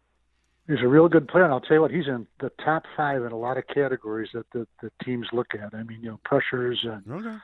He's 0.67 0.81
a 0.83 0.87
real 0.87 1.07
good 1.07 1.27
player, 1.29 1.45
and 1.45 1.53
I'll 1.53 1.61
tell 1.61 1.75
you 1.77 1.81
what, 1.81 1.91
he's 1.91 2.07
in 2.07 2.27
the 2.41 2.51
top 2.63 2.83
five 2.97 3.23
in 3.23 3.31
a 3.31 3.37
lot 3.37 3.57
of 3.57 3.63
categories 3.73 4.29
that 4.33 4.45
the, 4.51 4.67
the 4.81 4.91
teams 5.03 5.27
look 5.31 5.47
at. 5.53 5.73
I 5.73 5.83
mean, 5.83 6.01
you 6.01 6.09
know, 6.09 6.19
pressures 6.25 6.79
and 6.83 7.09
Okay. 7.09 7.37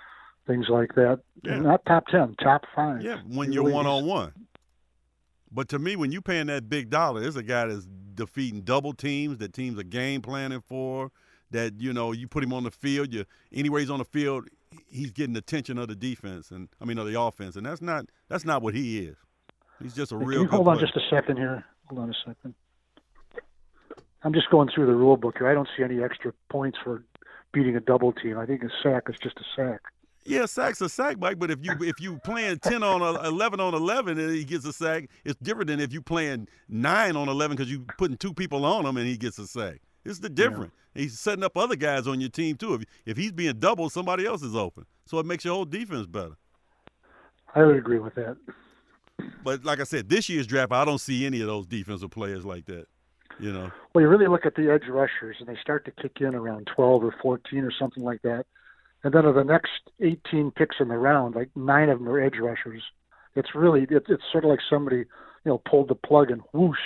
things 0.45 0.65
like 0.69 0.93
that. 0.95 1.21
Yeah. 1.41 1.59
Not 1.59 1.85
top 1.85 2.07
ten, 2.07 2.35
top 2.43 2.63
five. 2.75 3.01
Yeah, 3.01 3.19
when 3.27 3.47
He 3.49 3.53
you're 3.55 3.69
one 3.71 3.87
on 3.87 4.05
one. 4.05 4.33
But 5.51 5.69
to 5.69 5.79
me, 5.79 5.95
when 5.95 6.11
you're 6.11 6.21
paying 6.21 6.47
that 6.47 6.67
big 6.67 6.89
dollar, 6.89 7.21
there's 7.21 7.35
a 7.35 7.43
guy 7.43 7.67
that's 7.67 7.87
defeating 8.15 8.61
double 8.61 8.93
teams 8.93 9.37
that 9.37 9.53
teams 9.53 9.79
are 9.79 9.83
game 9.83 10.21
planning 10.21 10.61
for. 10.61 11.11
That 11.51 11.79
you 11.79 11.93
know, 11.93 12.11
you 12.13 12.27
put 12.27 12.43
him 12.43 12.51
on 12.51 12.63
the 12.63 12.71
field, 12.71 13.13
you 13.13 13.25
anywhere 13.53 13.79
he's 13.79 13.91
on 13.91 13.99
the 13.99 14.05
field, 14.05 14.47
he's 14.87 15.11
getting 15.11 15.37
attention 15.37 15.77
of 15.77 15.87
the 15.87 15.95
defense 15.95 16.49
and 16.49 16.67
I 16.81 16.85
mean 16.85 16.97
of 16.97 17.05
the 17.05 17.19
offense, 17.21 17.55
and 17.55 17.63
that's 17.65 17.81
not 17.81 18.07
that's 18.27 18.43
not 18.43 18.63
what 18.63 18.73
he 18.73 18.99
is. 19.05 19.15
He's 19.81 19.93
just 19.93 20.11
a 20.11 20.17
real. 20.17 20.27
Can 20.29 20.33
you 20.33 20.47
good 20.47 20.55
hold 20.55 20.67
on 20.67 20.77
player. 20.77 20.87
just 20.87 20.97
a 20.97 21.09
second 21.15 21.37
here? 21.37 21.63
Hold 21.89 22.01
on 22.01 22.09
a 22.09 22.13
second. 22.25 22.55
I'm 24.23 24.33
just 24.33 24.49
going 24.49 24.69
through 24.73 24.85
the 24.87 24.93
rule 24.93 25.17
book 25.17 25.35
here. 25.37 25.47
I 25.47 25.53
don't 25.53 25.67
see 25.75 25.83
any 25.83 26.01
extra 26.01 26.33
points 26.49 26.77
for 26.83 27.03
beating 27.51 27.75
a 27.75 27.79
double 27.79 28.13
team. 28.13 28.37
I 28.37 28.45
think 28.45 28.63
a 28.63 28.69
sack 28.81 29.03
is 29.09 29.15
just 29.21 29.37
a 29.37 29.43
sack. 29.55 29.81
Yeah, 30.25 30.45
sack's 30.45 30.79
a 30.79 30.87
sack, 30.87 31.19
Mike. 31.19 31.37
But 31.37 31.51
if 31.51 31.59
you 31.61 31.73
if 31.81 31.99
you 31.99 32.17
playing 32.23 32.59
ten 32.59 32.81
on 32.81 33.01
a- 33.01 33.27
eleven 33.27 33.59
on 33.59 33.73
eleven 33.73 34.17
and 34.17 34.31
he 34.31 34.45
gets 34.45 34.65
a 34.65 34.71
sack, 34.71 35.09
it's 35.25 35.37
different 35.41 35.67
than 35.67 35.81
if 35.81 35.91
you 35.91 36.01
playing 36.01 36.47
nine 36.69 37.17
on 37.17 37.27
eleven 37.27 37.57
because 37.57 37.69
you're 37.69 37.81
putting 37.97 38.15
two 38.15 38.33
people 38.33 38.63
on 38.63 38.85
him 38.85 38.95
and 38.95 39.05
he 39.05 39.17
gets 39.17 39.37
a 39.37 39.45
sack. 39.47 39.81
It's 40.05 40.19
the 40.19 40.29
different. 40.29 40.71
He's 40.95 41.19
setting 41.19 41.43
up 41.43 41.57
other 41.57 41.75
guys 41.75 42.07
on 42.07 42.21
your 42.21 42.29
team 42.29 42.55
too. 42.55 42.75
If 42.75 42.83
if 43.05 43.17
he's 43.17 43.33
being 43.33 43.59
doubled, 43.59 43.91
somebody 43.91 44.25
else 44.25 44.43
is 44.43 44.55
open, 44.55 44.85
so 45.05 45.19
it 45.19 45.25
makes 45.25 45.43
your 45.43 45.55
whole 45.55 45.65
defense 45.65 46.07
better. 46.07 46.35
I 47.53 47.63
would 47.63 47.75
agree 47.75 47.99
with 47.99 48.15
that. 48.15 48.37
But 49.43 49.63
like 49.65 49.79
I 49.79 49.83
said, 49.83 50.09
this 50.09 50.29
year's 50.29 50.47
draft, 50.47 50.71
I 50.71 50.85
don't 50.85 50.99
see 50.99 51.25
any 51.25 51.41
of 51.41 51.47
those 51.47 51.65
defensive 51.67 52.11
players 52.11 52.45
like 52.45 52.65
that. 52.65 52.87
You 53.39 53.51
know, 53.51 53.71
Well, 53.93 54.01
you 54.03 54.07
really 54.07 54.27
look 54.27 54.45
at 54.45 54.55
the 54.55 54.71
edge 54.71 54.87
rushers, 54.87 55.37
and 55.39 55.47
they 55.47 55.57
start 55.61 55.85
to 55.85 55.91
kick 55.91 56.17
in 56.21 56.35
around 56.35 56.67
12 56.75 57.03
or 57.03 57.15
14 57.21 57.63
or 57.63 57.71
something 57.77 58.03
like 58.03 58.21
that. 58.23 58.45
And 59.03 59.13
then 59.13 59.25
of 59.25 59.35
the 59.35 59.43
next 59.43 59.71
18 59.99 60.51
picks 60.51 60.77
in 60.79 60.87
the 60.87 60.97
round, 60.97 61.35
like 61.35 61.49
nine 61.55 61.89
of 61.89 61.99
them 61.99 62.07
are 62.07 62.19
edge 62.21 62.37
rushers. 62.39 62.81
It's 63.35 63.49
really, 63.55 63.83
it, 63.83 64.03
it's 64.07 64.23
sort 64.31 64.45
of 64.45 64.49
like 64.49 64.59
somebody, 64.69 64.97
you 64.97 65.05
know, 65.45 65.61
pulled 65.69 65.89
the 65.89 65.95
plug 65.95 66.31
and 66.31 66.41
whoosh, 66.53 66.77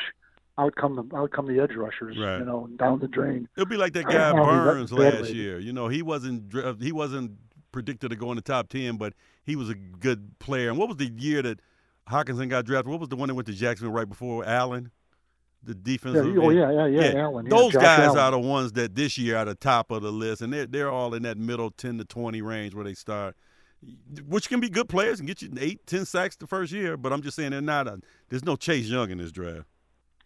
out 0.58 0.76
come 0.76 0.96
the 0.96 1.16
out 1.16 1.32
come 1.32 1.46
the 1.48 1.62
edge 1.62 1.76
rushers, 1.76 2.18
Right. 2.18 2.40
you 2.40 2.46
know, 2.46 2.68
down 2.78 3.00
the 3.00 3.08
drain. 3.08 3.48
it'll 3.56 3.68
be 3.70 3.78
like 3.78 3.94
that 3.94 4.06
guy 4.06 4.32
Burns 4.32 4.92
last 4.92 5.30
year. 5.30 5.60
You 5.60 5.74
know, 5.74 5.88
he 5.88 6.02
wasn't 6.02 6.56
uh, 6.56 6.74
he 6.80 6.92
wasn't 6.92 7.34
predicted 7.72 8.10
to 8.10 8.16
go 8.16 8.32
in 8.32 8.38
the 8.38 8.42
top 8.42 8.70
ten, 8.70 8.98
but 8.98 9.14
he 9.44 9.56
was 9.56 9.70
a 9.70 9.76
good 9.76 10.40
player. 10.40 10.70
And 10.70 10.78
what 10.80 10.88
was 10.88 10.98
the 10.98 11.12
year 11.16 11.44
that 11.44 11.60
Hockenson 12.10 12.50
got 12.50 12.66
drafted? 12.66 12.90
What 12.90 13.00
was 13.00 13.10
the 13.10 13.16
one 13.16 13.28
that 13.28 13.36
went 13.36 13.46
to 13.48 13.54
Jacksonville 13.54 13.94
right 13.94 14.10
before 14.10 14.44
Allen? 14.46 14.90
The 15.64 15.74
Yeah, 15.74 15.80
defensive. 15.84 16.38
oh 16.38 16.50
yeah, 16.50 16.72
yeah, 16.72 16.86
yeah, 16.88 17.02
Yeah, 17.14 17.20
Allen. 17.24 17.46
yeah, 17.46 17.50
Those 17.58 17.74
guys 17.74 18.00
Allen. 18.00 18.18
are 18.20 18.32
the 18.32 18.40
ones 18.40 18.72
that 18.74 18.96
this 18.96 19.18
year 19.18 19.38
are 19.38 19.46
the 19.46 19.56
top 19.56 19.92
of 19.92 20.02
the 20.02 20.12
list, 20.12 20.42
and 20.42 20.54
they're 20.54 20.66
they're 20.68 20.92
all 20.92 21.14
in 21.14 21.24
that 21.24 21.38
middle 21.38 21.72
ten 21.72 21.98
to 21.98 22.06
twenty 22.06 22.42
range 22.42 22.74
where 22.74 22.86
they 22.86 22.94
start, 22.94 23.36
which 24.28 24.50
can 24.50 24.60
be 24.60 24.70
good 24.70 24.88
players 24.90 25.20
and 25.20 25.28
get 25.28 25.42
you 25.42 25.50
eight, 25.60 25.86
ten 25.86 26.06
sacks 26.06 26.36
the 26.36 26.48
first 26.48 26.72
year. 26.72 26.96
But 26.98 27.12
I'm 27.12 27.22
just 27.22 27.36
saying 27.36 27.52
they're 27.52 27.62
not. 27.62 27.88
A, 27.88 28.00
there's 28.30 28.46
no 28.46 28.56
Chase 28.56 28.86
Young 28.88 29.10
in 29.12 29.18
this 29.18 29.32
draft. 29.32 29.66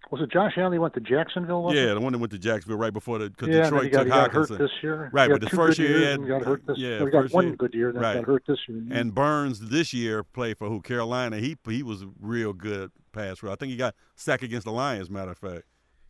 Was 0.09 0.19
it 0.21 0.29
Josh 0.29 0.51
Allen? 0.57 0.73
He 0.73 0.79
went 0.79 0.93
to 0.95 0.99
Jacksonville. 0.99 1.71
Yeah, 1.73 1.93
the 1.93 2.01
one 2.01 2.11
that 2.11 2.19
went 2.19 2.33
to 2.33 2.37
Jacksonville 2.37 2.77
right 2.77 2.91
before 2.91 3.17
the 3.19 3.29
because 3.29 3.47
yeah. 3.47 3.63
Detroit 3.63 3.91
got, 3.93 3.99
took 3.99 4.07
he 4.07 4.09
got 4.11 4.31
hurt 4.33 4.49
Hockenson. 4.49 4.57
this 4.57 4.71
year. 4.83 5.09
Right, 5.13 5.29
but 5.31 5.39
the 5.39 5.49
first 5.49 5.79
year 5.79 5.97
he 5.97 6.03
had- 6.03 6.27
got 6.27 6.41
hurt 6.43 6.65
this. 6.67 6.77
yeah, 6.77 7.01
well, 7.01 7.09
got 7.11 7.31
one 7.31 7.47
year- 7.47 7.55
good 7.55 7.73
year, 7.73 7.91
then 7.93 8.01
right. 8.01 8.15
got 8.15 8.25
hurt 8.25 8.43
this 8.45 8.57
year. 8.67 8.83
And 8.91 9.15
Burns 9.15 9.59
this 9.69 9.93
year 9.93 10.23
played 10.23 10.57
for 10.57 10.67
who? 10.67 10.81
Carolina. 10.81 11.37
He 11.37 11.55
he 11.65 11.81
was 11.81 12.03
real 12.19 12.51
good 12.51 12.91
pass 13.12 13.41
rusher. 13.43 13.54
I 13.54 13.56
think 13.56 13.71
he 13.71 13.78
got 13.78 13.95
sacked 14.15 14.43
against 14.43 14.65
the 14.65 14.71
Lions, 14.71 15.10
matter 15.10 15.32
of 15.32 15.38
fact, 15.38 15.63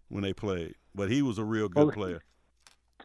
when 0.10 0.24
they 0.24 0.34
played. 0.34 0.76
But 0.94 1.10
he 1.10 1.22
was 1.22 1.38
a 1.38 1.44
real 1.44 1.70
good 1.70 1.88
Well, 1.88 1.92
player. 1.92 2.22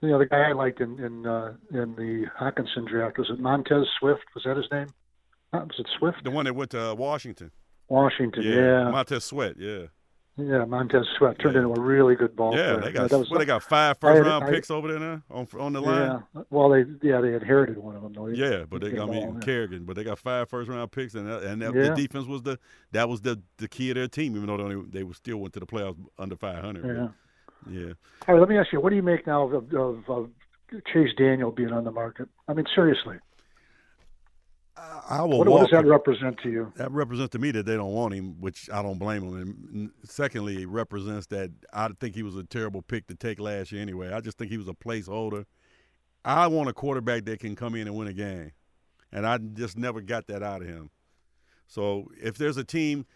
You 0.03 0.11
know, 0.11 0.19
the 0.19 0.27
guy 0.27 0.51
I 0.51 0.53
liked 0.53 0.81
in 0.81 0.99
in 1.03 1.27
uh, 1.27 1.55
in 1.71 1.95
the 1.97 2.27
Hockenson 2.39 2.87
draft 2.87 3.19
was 3.19 3.31
it 3.31 3.41
Montez 3.41 3.87
Swift? 3.99 4.25
Was 4.35 4.45
that 4.45 4.57
his 4.57 4.67
name? 4.71 4.89
Was 5.53 5.71
it 5.79 5.87
Swift? 5.99 6.23
The 6.23 6.31
one 6.31 6.45
that 6.45 6.55
went 6.55 6.71
to 6.73 6.91
uh, 6.91 6.95
Washington. 6.95 7.51
Washington. 7.89 8.43
Yeah, 8.43 8.55
Yeah, 8.55 8.91
Montez 8.91 9.25
Sweat. 9.25 9.55
Yeah, 9.59 9.87
yeah. 10.37 10.65
Montez 10.65 11.07
Swift 11.17 11.41
turned 11.41 11.55
Yeah. 11.55 11.63
into 11.63 11.81
a 11.81 11.83
really 11.83 12.15
good 12.15 12.37
ball 12.37 12.55
yeah. 12.57 12.75
player. 12.75 12.81
They 12.81 12.93
got 12.93 13.11
that 13.11 13.19
was, 13.19 13.31
well, 13.31 13.39
they 13.41 13.47
got 13.47 13.63
five 13.63 13.99
first 13.99 14.19
had, 14.19 14.27
round 14.27 14.45
I- 14.45 14.51
picks 14.51 14.71
over 14.71 14.89
there 14.89 14.99
now 15.01 15.23
on 15.31 15.47
on 15.59 15.73
the 15.73 15.81
line. 15.81 16.23
yeah. 16.35 16.43
Well, 16.51 16.69
they 16.71 16.85
yeah 17.03 17.21
they 17.21 17.35
inherited 17.35 17.79
one 17.79 17.97
of 17.97 18.03
them 18.03 18.13
though. 18.13 18.27
Yeah, 18.29 18.65
but 18.69 18.81
they 18.83 18.91
got 18.93 19.09
I 19.09 19.13
mean. 19.13 19.41
Kerrigan, 19.41 19.85
but 19.85 19.97
they 19.97 20.05
got 20.05 20.19
five 20.19 20.49
first 20.49 20.69
round 20.69 20.91
picks, 20.93 21.15
and 21.15 21.27
that, 21.29 21.43
and 21.43 21.63
that, 21.63 21.75
Yeah. 21.75 21.91
the 21.91 21.95
defense 21.95 22.27
was 22.27 22.43
the 22.43 22.59
that 22.93 23.09
was 23.09 23.21
the 23.23 23.41
the 23.59 23.69
key 23.69 23.91
of 23.91 23.95
their 23.97 24.09
team, 24.09 24.37
even 24.37 24.47
though 24.47 24.57
they 24.57 24.63
only, 24.65 24.87
they 24.91 25.05
still 25.13 25.39
went 25.39 25.55
to 25.55 25.61
the 25.61 25.67
playoffs 25.67 25.97
under 26.19 26.37
five 26.37 26.63
hundred. 26.63 26.87
Yeah. 26.87 27.09
yeah. 27.81 27.93
All 28.29 28.35
right, 28.35 28.41
let 28.41 28.49
me 28.49 28.59
ask 28.59 28.73
you, 28.73 28.81
what 28.81 28.91
do 28.91 28.97
you 28.97 29.03
make 29.03 29.27
now 29.27 29.45
of, 29.49 29.73
of, 29.75 30.09
of 30.09 30.31
Chase 30.93 31.11
Daniel 31.17 31.51
being 31.51 31.73
on 31.73 31.85
the 31.85 31.91
market? 31.93 32.29
I 32.49 32.55
mean, 32.55 32.67
seriously, 32.75 33.17
I, 34.77 35.23
will 35.23 35.39
what, 35.39 35.49
what 35.49 35.61
does 35.63 35.71
that 35.71 35.87
represent 35.87 36.39
to 36.43 36.51
you? 36.51 36.73
that 36.77 36.91
represents 36.91 37.33
to 37.33 37.39
me 37.39 37.51
that 37.53 37.65
they 37.65 37.77
don't 37.77 37.93
want 37.93 38.13
him, 38.13 38.41
which 38.41 38.69
I 38.71 38.83
don't 38.83 38.99
blame 38.99 39.31
them. 39.31 39.69
And 39.73 39.91
secondly, 40.05 40.63
it 40.63 40.69
represents 40.69 41.27
that 41.29 41.51
I 41.73 41.89
think 41.99 42.15
he 42.15 42.23
was 42.23 42.37
a 42.37 42.45
terrible 42.45 42.83
pick 42.83 43.07
to 43.07 43.15
take 43.15 43.41
last 43.41 43.73
year 43.73 43.81
anyway. 43.81 44.13
I 44.13 44.21
just 44.21 44.37
think 44.37 44.51
he 44.51 44.59
was 44.59 44.69
a 44.69 44.75
placeholder. 44.75 45.47
I 46.25 46.49
want 46.49 46.69
a 46.69 46.73
quarterback 46.73 47.25
that 47.25 47.41
can 47.41 47.57
come 47.57 47.75
in 47.75 47.87
and 47.87 47.97
win 47.97 48.09
a 48.09 48.13
game, 48.13 48.53
and 49.13 49.27
I 49.27 49.39
just 49.39 49.79
never 49.79 50.01
got 50.01 50.27
that 50.27 50.43
out 50.43 50.61
of 50.61 50.69
him. 50.69 50.91
So 51.69 52.11
if 52.21 52.37
there's 52.37 52.57
a 52.57 52.65
team, 52.65 53.07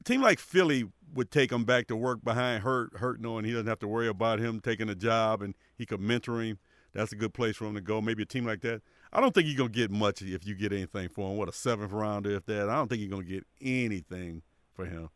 a 0.00 0.04
team 0.04 0.22
like 0.22 0.38
Philly 0.38 0.84
would 1.14 1.30
take 1.30 1.52
him 1.52 1.64
back 1.64 1.86
to 1.88 1.96
work 1.96 2.24
behind 2.24 2.62
Hurt, 2.62 2.96
Hurt 2.96 3.20
knowing 3.20 3.44
he 3.44 3.52
doesn't 3.52 3.66
have 3.66 3.78
to 3.80 3.88
worry 3.88 4.08
about 4.08 4.40
him 4.40 4.60
taking 4.60 4.88
a 4.88 4.94
job 4.94 5.42
and 5.42 5.54
he 5.76 5.86
could 5.86 6.00
mentor 6.00 6.42
him. 6.42 6.58
That's 6.92 7.12
a 7.12 7.16
good 7.16 7.34
place 7.34 7.56
for 7.56 7.66
him 7.66 7.74
to 7.74 7.80
go. 7.80 8.00
Maybe 8.00 8.22
a 8.22 8.26
team 8.26 8.44
like 8.44 8.60
that. 8.62 8.82
I 9.14 9.20
don't 9.20 9.32
think 9.32 9.46
you're 9.46 9.56
gonna 9.56 9.68
get 9.70 9.90
much 9.90 10.22
if 10.22 10.46
you 10.46 10.54
get 10.54 10.72
anything 10.72 11.08
for 11.08 11.30
him. 11.30 11.36
What 11.36 11.48
a 11.48 11.52
seventh 11.52 11.92
rounder 11.92 12.30
if 12.30 12.46
that. 12.46 12.68
I 12.68 12.74
don't 12.74 12.88
think 12.88 13.00
you're 13.00 13.10
gonna 13.10 13.22
get 13.24 13.46
anything 13.60 14.42
for 14.74 14.86
him. 14.86 15.08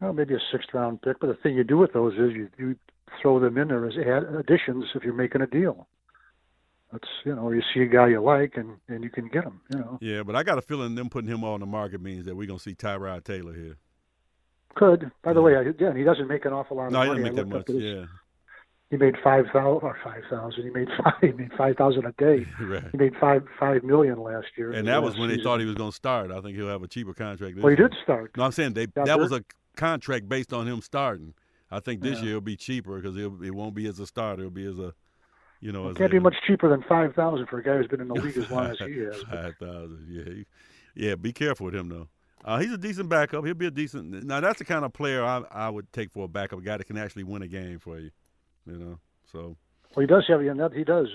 Well, 0.00 0.12
maybe 0.12 0.34
a 0.34 0.38
sixth 0.52 0.68
round 0.72 1.02
pick, 1.02 1.18
but 1.20 1.26
the 1.26 1.34
thing 1.34 1.56
you 1.56 1.64
do 1.64 1.76
with 1.78 1.92
those 1.92 2.12
is 2.14 2.32
you, 2.34 2.48
you 2.56 2.76
throw 3.20 3.40
them 3.40 3.58
in 3.58 3.68
there 3.68 3.84
as 3.86 3.94
add 3.98 4.32
additions 4.36 4.84
if 4.94 5.02
you're 5.02 5.12
making 5.14 5.40
a 5.40 5.46
deal. 5.48 5.88
That's 6.92 7.08
you 7.24 7.34
know, 7.34 7.50
you 7.50 7.60
see 7.74 7.80
a 7.80 7.86
guy 7.86 8.08
you 8.08 8.20
like 8.22 8.56
and 8.56 8.76
and 8.88 9.02
you 9.02 9.10
can 9.10 9.26
get 9.28 9.44
him. 9.44 9.60
You 9.72 9.78
know, 9.80 9.98
Yeah, 10.00 10.22
but 10.22 10.36
I 10.36 10.42
got 10.44 10.58
a 10.58 10.62
feeling 10.62 10.94
them 10.94 11.10
putting 11.10 11.28
him 11.28 11.42
on 11.44 11.60
the 11.60 11.66
market 11.66 12.00
means 12.00 12.24
that 12.26 12.36
we're 12.36 12.46
gonna 12.46 12.58
see 12.60 12.74
Tyrod 12.74 13.24
Taylor 13.24 13.52
here. 13.54 13.76
could. 14.76 15.10
By 15.24 15.32
the 15.32 15.42
way, 15.42 15.56
I- 15.56 15.62
again, 15.62 15.96
he 15.96 16.04
doesn't 16.04 16.28
make 16.28 16.44
an 16.44 16.52
awful 16.52 16.76
lot 16.76 16.86
of 16.86 16.92
No, 16.92 17.00
he 17.02 17.08
money. 17.08 17.24
didn't 17.24 17.36
make 17.36 17.50
that 17.50 17.56
much. 17.58 17.66
his- 17.66 17.82
Yeah, 17.82 18.04
He 18.90 18.96
made 18.96 19.16
five 19.22 19.44
thousand 19.52 19.86
or 19.86 19.96
five 20.02 20.22
thousand. 20.30 20.64
He 20.64 20.70
made 20.70 20.88
five. 21.04 21.14
He 21.20 21.32
made 21.32 21.52
five 21.54 21.76
thousand 21.76 22.06
a 22.06 22.12
day. 22.12 22.46
right. 22.60 22.84
He 22.90 22.96
made 22.96 23.14
five 23.20 23.44
five 23.60 23.82
million 23.84 24.20
last 24.22 24.46
year. 24.56 24.72
And 24.72 24.88
that 24.88 25.02
was 25.02 25.18
when 25.18 25.28
they 25.28 25.42
thought 25.42 25.60
he 25.60 25.66
was 25.66 25.74
gonna 25.74 25.92
start. 25.92 26.30
I 26.30 26.40
think 26.40 26.56
he'll 26.56 26.68
have 26.68 26.82
a 26.82 26.88
cheaper 26.88 27.12
contract. 27.12 27.56
This 27.56 27.62
Well, 27.62 27.70
he 27.74 27.78
year. 27.78 27.88
did 27.88 27.98
start. 28.02 28.36
No, 28.36 28.44
I'm 28.44 28.52
saying 28.52 28.72
they 28.72 28.86
Got 28.86 29.06
that 29.06 29.18
was 29.18 29.32
a 29.32 29.44
contract 29.76 30.28
based 30.28 30.52
on 30.52 30.66
him 30.66 30.80
starting. 30.80 31.34
I 31.70 31.80
think 31.80 32.00
this 32.00 32.18
Yeah. 32.18 32.24
year 32.24 32.30
it'll 32.36 32.40
be 32.40 32.56
cheaper 32.56 32.96
because 32.98 33.16
it 33.16 33.54
won't 33.54 33.74
be 33.74 33.86
as 33.86 33.98
a 33.98 34.06
starter. 34.06 34.42
It'll 34.42 34.50
be 34.50 34.64
as 34.64 34.78
a, 34.78 34.94
you 35.60 35.70
know, 35.70 35.88
It 35.88 35.90
as 35.90 35.96
can't 35.98 36.10
a, 36.10 36.16
be 36.16 36.18
much 36.20 36.36
cheaper 36.46 36.70
than 36.70 36.82
five 36.88 37.14
thousand 37.14 37.46
for 37.48 37.58
a 37.58 37.62
guy 37.62 37.76
who's 37.76 37.88
been 37.88 38.00
in 38.00 38.08
the 38.08 38.14
league 38.14 38.38
as 38.38 38.50
long 38.50 38.66
as 38.70 38.78
he 38.78 38.98
has. 39.00 39.20
Five 39.30 39.56
thousand. 39.58 40.06
Yeah, 40.08 40.24
he, 40.32 40.46
yeah. 40.94 41.14
Be 41.14 41.34
careful 41.34 41.66
with 41.66 41.74
him 41.74 41.90
though. 41.90 42.08
Uh, 42.42 42.58
he's 42.58 42.72
a 42.72 42.78
decent 42.78 43.10
backup. 43.10 43.44
He'll 43.44 43.52
be 43.52 43.66
a 43.66 43.70
decent. 43.70 44.24
Now 44.24 44.40
that's 44.40 44.58
the 44.60 44.64
kind 44.64 44.86
of 44.86 44.94
player 44.94 45.22
I 45.22 45.42
I 45.50 45.68
would 45.68 45.92
take 45.92 46.10
for 46.10 46.24
a 46.24 46.28
backup, 46.28 46.60
a 46.60 46.62
guy 46.62 46.78
that 46.78 46.86
can 46.86 46.96
actually 46.96 47.24
win 47.24 47.42
a 47.42 47.48
game 47.48 47.78
for 47.80 47.98
you. 47.98 48.10
You 48.68 48.78
know, 48.78 48.98
so 49.32 49.56
Well, 49.96 50.02
he 50.02 50.06
does 50.06 50.24
have, 50.28 50.40
he 50.74 50.84
does, 50.84 51.08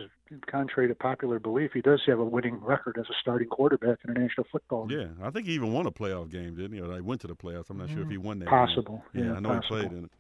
contrary 0.47 0.87
to 0.87 0.95
popular 0.95 1.39
belief, 1.39 1.71
he 1.73 1.81
does 1.81 2.01
have 2.07 2.19
a 2.19 2.23
winning 2.25 2.55
record 2.63 2.97
as 2.99 3.05
a 3.09 3.13
starting 3.21 3.47
quarterback 3.47 3.99
in 4.07 4.15
a 4.15 4.19
national 4.19 4.47
football. 4.51 4.87
league. 4.87 4.99
yeah, 4.99 5.25
I 5.25 5.29
think 5.29 5.45
he 5.47 5.53
even 5.53 5.71
won 5.71 5.85
a 5.85 5.91
playoff 5.91 6.29
game, 6.31 6.55
didn't 6.55 6.73
he? 6.73 6.81
Or 6.81 6.87
they 6.87 7.01
went 7.01 7.21
to 7.21 7.27
the 7.27 7.35
playoffs. 7.35 7.69
I'm 7.69 7.77
not 7.77 7.89
sure 7.89 8.01
if 8.01 8.09
he 8.09 8.17
won 8.17 8.39
that. 8.39 8.45
game. 8.45 8.49
Possible. 8.65 9.03
Yeah, 9.13 9.23
Yeah, 9.25 9.33
I 9.33 9.39
know 9.39 9.49
possible. 9.49 9.77
he 9.77 9.87
played 9.87 9.97
in 9.97 10.03
it. 10.05 10.11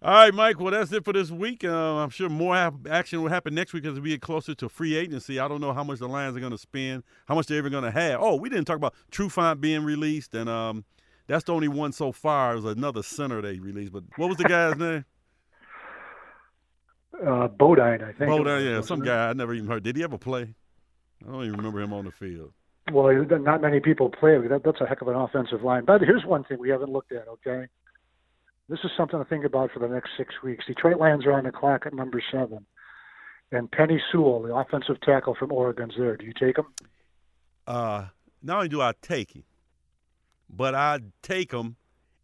All 0.00 0.12
right, 0.14 0.32
Mike. 0.32 0.60
Well, 0.60 0.70
that's 0.70 0.92
it 0.92 1.04
for 1.04 1.12
this 1.12 1.28
week. 1.32 1.64
Uh, 1.64 1.96
I'm 1.96 2.10
sure 2.10 2.28
more 2.28 2.54
hap- 2.54 2.86
action 2.88 3.20
will 3.20 3.30
happen 3.30 3.52
next 3.52 3.72
week 3.72 3.84
as 3.84 3.98
we 3.98 4.10
get 4.10 4.20
closer 4.22 4.54
to 4.54 4.68
free 4.68 4.94
agency. 4.94 5.40
I 5.40 5.48
don't 5.48 5.60
know 5.60 5.72
how 5.72 5.82
much 5.82 5.98
the 5.98 6.06
Lions 6.06 6.36
are 6.36 6.40
going 6.40 6.52
to 6.52 6.58
spend, 6.58 7.02
how 7.26 7.34
much 7.34 7.46
they're 7.48 7.58
even 7.58 7.72
going 7.72 7.82
to 7.82 7.90
have. 7.90 8.20
Oh, 8.22 8.36
we 8.36 8.48
didn't 8.48 8.66
talk 8.66 8.76
about 8.76 8.94
Trufant 9.10 9.60
being 9.60 9.82
released, 9.82 10.36
and 10.36 10.48
um, 10.48 10.84
that's 11.26 11.42
the 11.42 11.52
only 11.52 11.66
one 11.66 11.90
so 11.90 12.12
far. 12.12 12.52
It 12.52 12.62
was 12.62 12.64
another 12.76 13.02
center 13.02 13.42
they 13.42 13.58
released, 13.58 13.90
but 13.92 14.04
what 14.14 14.28
was 14.28 14.36
the 14.38 14.44
guy's 14.44 14.76
name? 14.78 15.04
Uh, 17.14 17.48
Bodine, 17.48 18.02
I 18.02 18.12
think. 18.12 18.30
Bodine, 18.30 18.64
yeah, 18.64 18.80
some 18.80 19.00
guy 19.00 19.28
I 19.30 19.32
never 19.32 19.54
even 19.54 19.68
heard. 19.68 19.82
Did 19.82 19.96
he 19.96 20.02
ever 20.04 20.18
play? 20.18 20.54
I 21.26 21.30
don't 21.30 21.44
even 21.44 21.56
remember 21.56 21.80
him 21.80 21.92
on 21.92 22.04
the 22.04 22.10
field. 22.12 22.52
Well, 22.92 23.12
not 23.40 23.60
many 23.60 23.80
people 23.80 24.08
play. 24.08 24.38
That, 24.38 24.62
that's 24.64 24.80
a 24.80 24.86
heck 24.86 25.02
of 25.02 25.08
an 25.08 25.14
offensive 25.16 25.62
line. 25.62 25.84
But 25.84 26.00
here's 26.00 26.24
one 26.24 26.44
thing 26.44 26.58
we 26.58 26.70
haven't 26.70 26.90
looked 26.90 27.12
at. 27.12 27.26
Okay, 27.28 27.66
this 28.68 28.78
is 28.84 28.90
something 28.96 29.18
to 29.18 29.24
think 29.24 29.44
about 29.44 29.70
for 29.72 29.80
the 29.80 29.88
next 29.88 30.10
six 30.16 30.34
weeks. 30.42 30.64
Detroit 30.66 30.98
Lions 30.98 31.26
are 31.26 31.32
on 31.32 31.44
the 31.44 31.52
clock 31.52 31.84
at 31.86 31.92
number 31.92 32.22
seven. 32.32 32.66
and 33.50 33.70
Penei 33.70 33.98
Sewell, 34.12 34.42
the 34.42 34.54
offensive 34.54 35.00
tackle 35.02 35.34
from 35.34 35.52
Oregon's 35.52 35.94
there. 35.98 36.16
Do 36.16 36.24
you 36.26 36.32
take 36.38 36.56
him? 36.58 36.66
Uh, 37.66 38.06
not 38.42 38.56
only 38.58 38.68
do 38.68 38.80
I 38.80 38.92
take 39.02 39.32
him, 39.32 39.44
but 40.48 40.74
I 40.74 41.00
take 41.22 41.52
him 41.52 41.76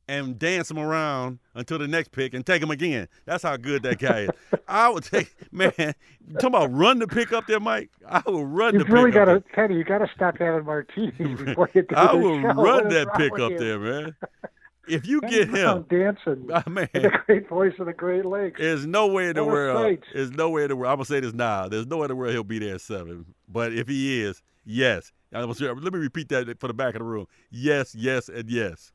and 0.09 0.39
dance 0.39 0.71
him 0.71 0.79
around 0.79 1.39
until 1.55 1.79
the 1.79 1.89
next 1.89 2.13
pick 2.13 2.35
and 2.35 2.45
take 2.45 2.63
him 2.63 2.71
again. 2.71 3.09
That's 3.25 3.43
how 3.43 3.57
good 3.57 3.83
that 3.85 3.99
guy 3.99 4.21
is. 4.21 4.31
I 4.69 4.89
would 4.89 5.05
take 5.05 5.35
man. 5.53 5.73
Talking 5.77 6.47
about 6.47 6.73
run 6.73 6.99
the 6.99 7.07
pick 7.07 7.33
up 7.33 7.47
there, 7.47 7.61
Mike. 7.61 7.91
I 8.09 8.23
will 8.27 8.47
run 8.47 8.77
the 8.79 8.85
pick. 8.85 8.89
You've 8.89 8.89
the 8.89 8.95
really 8.95 9.11
pick 9.11 9.15
got 9.15 9.29
up. 9.29 9.47
to, 9.47 9.53
Kenny. 9.53 9.77
You 9.77 9.85
got 9.85 9.99
to 9.99 10.11
stop 10.15 10.39
having 10.39 10.65
martinis 10.65 11.41
before 11.45 11.71
you 11.75 11.83
do 11.83 11.95
I 11.95 12.15
will 12.15 12.41
show. 12.41 12.49
run 12.49 12.89
that 12.89 13.15
pick 13.15 13.33
up 13.39 13.53
you? 13.53 13.59
there, 13.59 13.79
man. 13.79 14.17
If 14.87 15.07
you 15.07 15.21
Kenny 15.23 15.33
get 15.33 15.49
him, 15.49 15.87
dancing. 15.89 16.49
ah, 16.55 16.63
man, 16.69 16.89
the 16.93 17.11
great 17.27 17.49
voice 17.49 17.73
of 17.79 17.87
the 17.87 17.95
Great 17.95 18.27
Lakes. 18.27 18.61
there's 18.61 18.87
no 18.87 19.07
way 19.07 19.29
in 19.29 19.37
the 19.37 19.45
world. 19.45 19.99
There's 20.13 20.31
no 20.33 20.51
way 20.51 20.65
in 20.65 20.69
the 20.69 20.77
world. 20.77 20.91
I'm 20.91 20.97
gonna 20.97 21.07
say 21.07 21.21
this 21.21 21.33
now. 21.33 21.69
There's 21.69 21.87
no 21.87 21.99
way 21.99 22.05
in 22.05 22.09
the 22.09 22.17
world 22.17 22.33
he'll 22.33 22.45
be 22.45 22.59
there 22.59 22.75
at 22.75 22.83
seven. 22.83 23.25
But 23.49 23.73
if 23.73 23.89
he 23.89 24.23
is, 24.23 24.43
yes. 24.65 25.13
Let 25.33 25.49
me 25.59 25.99
repeat 25.99 26.29
that 26.29 26.61
for 26.61 26.69
the 26.69 26.75
back 26.75 26.95
of 26.95 27.01
the 27.01 27.05
room. 27.05 27.27
Yes, 27.51 27.95
yes, 27.95 28.29
and 28.29 28.49
yes. 28.49 28.93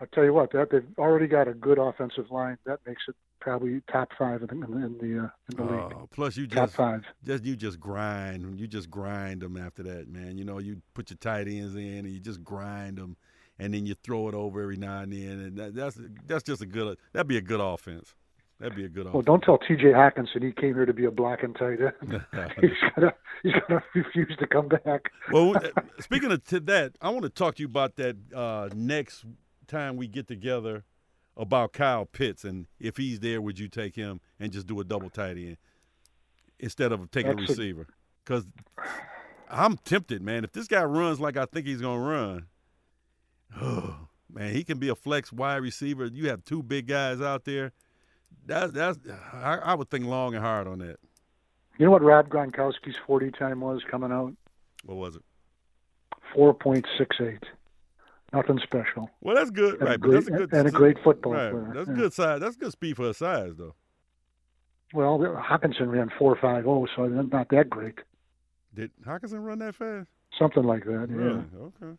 I'll 0.00 0.06
tell 0.08 0.24
you 0.24 0.32
what, 0.34 0.52
that 0.52 0.70
they've 0.70 0.84
already 0.98 1.26
got 1.26 1.48
a 1.48 1.54
good 1.54 1.78
offensive 1.78 2.30
line. 2.30 2.58
That 2.66 2.80
makes 2.86 3.02
it 3.08 3.16
probably 3.40 3.80
top 3.90 4.10
five 4.18 4.42
in 4.42 4.48
the 4.48 4.66
in 4.66 4.72
the, 4.72 4.86
in 4.86 4.98
the, 4.98 5.24
uh, 5.24 5.28
in 5.50 5.56
the 5.56 5.62
league. 5.62 5.92
Oh, 5.94 6.08
plus 6.10 6.36
you 6.36 6.46
Top 6.46 6.64
just 6.66 6.74
five. 6.74 7.04
just 7.24 7.44
you 7.44 7.54
just 7.56 7.78
grind 7.78 8.58
you 8.58 8.66
just 8.66 8.90
grind 8.90 9.40
them 9.40 9.56
after 9.56 9.82
that 9.84 10.08
man 10.08 10.36
you 10.36 10.44
know 10.44 10.58
you 10.58 10.82
put 10.94 11.10
your 11.10 11.16
tight 11.18 11.46
ends 11.46 11.74
in 11.76 11.98
and 11.98 12.10
you 12.10 12.18
just 12.18 12.42
grind 12.42 12.96
them 12.98 13.16
and 13.58 13.72
then 13.72 13.86
you 13.86 13.94
throw 14.02 14.28
it 14.28 14.34
over 14.34 14.60
every 14.62 14.76
now 14.76 15.00
and 15.02 15.12
then 15.12 15.38
and 15.40 15.56
that, 15.58 15.74
that's 15.74 15.98
that's 16.26 16.42
just 16.42 16.60
a 16.60 16.66
good 16.66 16.98
that'd 17.12 17.28
be 17.28 17.36
a 17.36 17.42
good 17.42 17.60
offense 17.60 18.14
that'd 18.58 18.74
be 18.74 18.84
a 18.84 18.88
good 18.88 19.02
offense. 19.06 19.14
Well, 19.14 19.22
offense 19.22 19.26
don't 19.36 19.42
tell 19.42 19.58
T.J. 19.58 19.84
Hockenson 19.92 20.42
he 20.42 20.50
came 20.50 20.74
here 20.74 20.86
to 20.86 20.94
be 20.94 21.04
a 21.04 21.10
blocking 21.10 21.54
tight 21.54 21.78
end. 21.80 22.22
he's 22.60 22.70
gonna 22.96 23.12
he's 23.44 23.52
gonna 23.68 23.82
refuse 23.94 24.34
to 24.40 24.46
come 24.48 24.66
back. 24.68 25.10
well 25.30 25.56
uh, 25.64 25.68
speaking 26.00 26.32
of 26.32 26.42
that 26.66 26.92
i 27.00 27.08
want 27.10 27.22
to 27.22 27.30
talk 27.30 27.54
to 27.54 27.62
you 27.62 27.68
about 27.68 27.94
that 27.96 28.16
uh, 28.34 28.68
next 28.74 29.24
time 29.66 29.96
we 29.96 30.06
get 30.06 30.26
together 30.26 30.84
about 31.36 31.72
kyle 31.72 32.06
pitts 32.06 32.44
and 32.44 32.66
if 32.80 32.96
he's 32.96 33.20
there 33.20 33.42
would 33.42 33.58
you 33.58 33.68
take 33.68 33.94
him 33.94 34.20
and 34.40 34.52
just 34.52 34.66
do 34.66 34.80
a 34.80 34.84
double 34.84 35.10
tight 35.10 35.36
end 35.36 35.56
instead 36.58 36.92
of 36.92 37.10
taking 37.10 37.32
a 37.32 37.34
That's 37.34 37.50
a- 37.50 37.52
receiver 37.52 37.86
because 38.24 38.46
I'm 39.48 39.76
tempted, 39.76 40.22
man. 40.22 40.42
If 40.44 40.52
this 40.52 40.66
guy 40.66 40.82
runs 40.82 41.20
like 41.20 41.36
I 41.36 41.44
think 41.46 41.66
he's 41.66 41.80
gonna 41.80 42.00
run, 42.00 42.46
oh 43.60 44.08
man, 44.32 44.52
he 44.52 44.64
can 44.64 44.78
be 44.78 44.88
a 44.88 44.94
flex 44.94 45.32
wide 45.32 45.56
receiver. 45.56 46.06
You 46.06 46.28
have 46.30 46.44
two 46.44 46.62
big 46.62 46.86
guys 46.86 47.20
out 47.20 47.44
there. 47.44 47.72
That's 48.44 48.72
that's 48.72 48.98
I, 49.32 49.58
I 49.62 49.74
would 49.74 49.90
think 49.90 50.06
long 50.06 50.34
and 50.34 50.42
hard 50.42 50.66
on 50.66 50.78
that. 50.80 50.96
You 51.78 51.86
know 51.86 51.92
what 51.92 52.02
Rob 52.02 52.28
Gronkowski's 52.28 52.96
forty 53.06 53.30
time 53.30 53.60
was 53.60 53.82
coming 53.88 54.10
out? 54.10 54.34
What 54.84 54.96
was 54.96 55.16
it? 55.16 55.22
Four 56.34 56.54
point 56.54 56.86
six 56.98 57.16
eight. 57.20 57.44
Nothing 58.32 58.58
special. 58.62 59.08
Well, 59.20 59.36
that's 59.36 59.50
good, 59.50 59.74
And 59.80 59.88
right? 59.88 60.00
great, 60.00 60.14
that's 60.14 60.26
a 60.28 60.30
good 60.32 60.52
and 60.52 60.68
a 60.68 60.70
great 60.70 60.96
football 61.02 61.32
right. 61.32 61.50
player. 61.52 61.72
That's 61.74 61.88
Yeah. 61.88 61.94
good 61.94 62.12
size. 62.12 62.40
That's 62.40 62.56
good 62.56 62.72
speed 62.72 62.96
for 62.96 63.08
a 63.08 63.14
size, 63.14 63.54
though. 63.56 63.74
Well, 64.92 65.18
Hockenson 65.18 65.90
ran 65.90 66.10
four 66.18 66.36
five 66.36 66.64
zero, 66.64 66.86
so 66.94 67.06
not 67.06 67.48
that 67.50 67.70
great. 67.70 67.98
Did 68.74 68.90
Hockenson 69.04 69.44
run 69.44 69.58
that 69.60 69.74
fast? 69.74 70.08
Something 70.38 70.64
like 70.64 70.84
that. 70.84 71.06
Yeah. 71.10 71.16
Really? 71.16 71.44
Okay. 71.60 71.98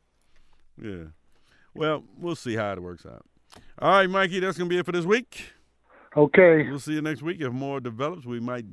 Yeah. 0.81 1.03
Well, 1.73 2.03
we'll 2.17 2.35
see 2.35 2.55
how 2.55 2.71
it 2.73 2.81
works 2.81 3.05
out. 3.05 3.25
All 3.79 3.91
right, 3.91 4.09
Mikey, 4.09 4.39
that's 4.39 4.57
gonna 4.57 4.69
be 4.69 4.77
it 4.77 4.85
for 4.85 4.91
this 4.91 5.05
week. 5.05 5.51
Okay. 6.15 6.67
We'll 6.69 6.79
see 6.79 6.93
you 6.93 7.01
next 7.01 7.21
week. 7.21 7.39
If 7.41 7.51
more 7.53 7.79
develops, 7.79 8.25
we 8.25 8.39
might 8.39 8.65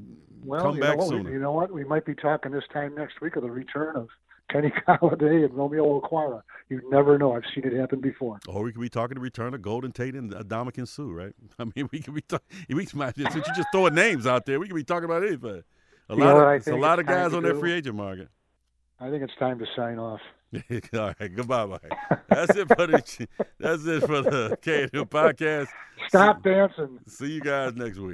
Well, 0.42 0.62
come 0.62 0.80
back 0.80 0.98
know, 0.98 1.08
sooner. 1.08 1.30
you 1.30 1.38
know 1.38 1.52
what? 1.52 1.70
We 1.72 1.84
might 1.84 2.04
be 2.04 2.14
talking 2.14 2.52
this 2.52 2.64
time 2.72 2.94
next 2.94 3.20
week 3.20 3.36
of 3.36 3.42
the 3.42 3.50
return 3.50 3.96
of 3.96 4.08
Kenny 4.50 4.70
Golladay 4.88 5.44
and 5.44 5.54
Romeo 5.54 6.00
Okwara. 6.00 6.42
You 6.68 6.80
never 6.90 7.18
know. 7.18 7.34
I've 7.34 7.42
seen 7.54 7.64
it 7.64 7.78
happen 7.78 8.00
before. 8.00 8.38
Or 8.48 8.62
we 8.62 8.72
could 8.72 8.80
be 8.80 8.88
talking 8.88 9.16
to 9.16 9.20
return 9.20 9.54
of 9.54 9.62
Golden 9.62 9.92
Tate 9.92 10.14
and 10.14 10.32
Ndamukong 10.32 10.88
Suh, 10.88 11.04
right? 11.04 11.32
I 11.58 11.64
mean, 11.64 11.88
we 11.92 12.00
could 12.00 12.14
be 12.14 12.22
talking. 12.22 12.46
We 12.68 12.86
might 12.94 13.16
since 13.16 13.34
you 13.34 13.42
just 13.54 13.68
throwing 13.72 13.94
names 13.94 14.26
out 14.26 14.46
there, 14.46 14.58
we 14.60 14.68
could 14.68 14.76
be 14.76 14.84
talking 14.84 15.04
about 15.04 15.24
anything. 15.24 15.62
A 16.08 16.14
lot 16.14 16.36
of 16.36 16.54
it's 16.54 16.66
a 16.66 16.76
lot 16.76 16.98
of 16.98 17.06
guys 17.06 17.32
on 17.32 17.42
that 17.44 17.54
do? 17.54 17.60
free 17.60 17.72
agent 17.72 17.96
market. 17.96 18.28
I 19.00 19.10
think 19.10 19.22
it's 19.22 19.34
time 19.38 19.58
to 19.58 19.66
sign 19.74 19.98
off. 19.98 20.20
All 20.94 21.12
right, 21.18 21.34
goodbye, 21.34 21.66
Mike. 21.66 21.80
That's 22.28 22.56
it 22.56 22.68
for 22.68 22.86
the 22.86 23.28
that's 23.58 23.84
it 23.86 24.00
for 24.02 24.22
the 24.22 24.56
K 24.62 24.86
podcast. 24.92 25.68
Stop 26.08 26.42
dancing. 26.42 27.00
See 27.08 27.32
you 27.32 27.40
guys 27.40 27.74
next 27.74 27.98
week. 27.98 28.12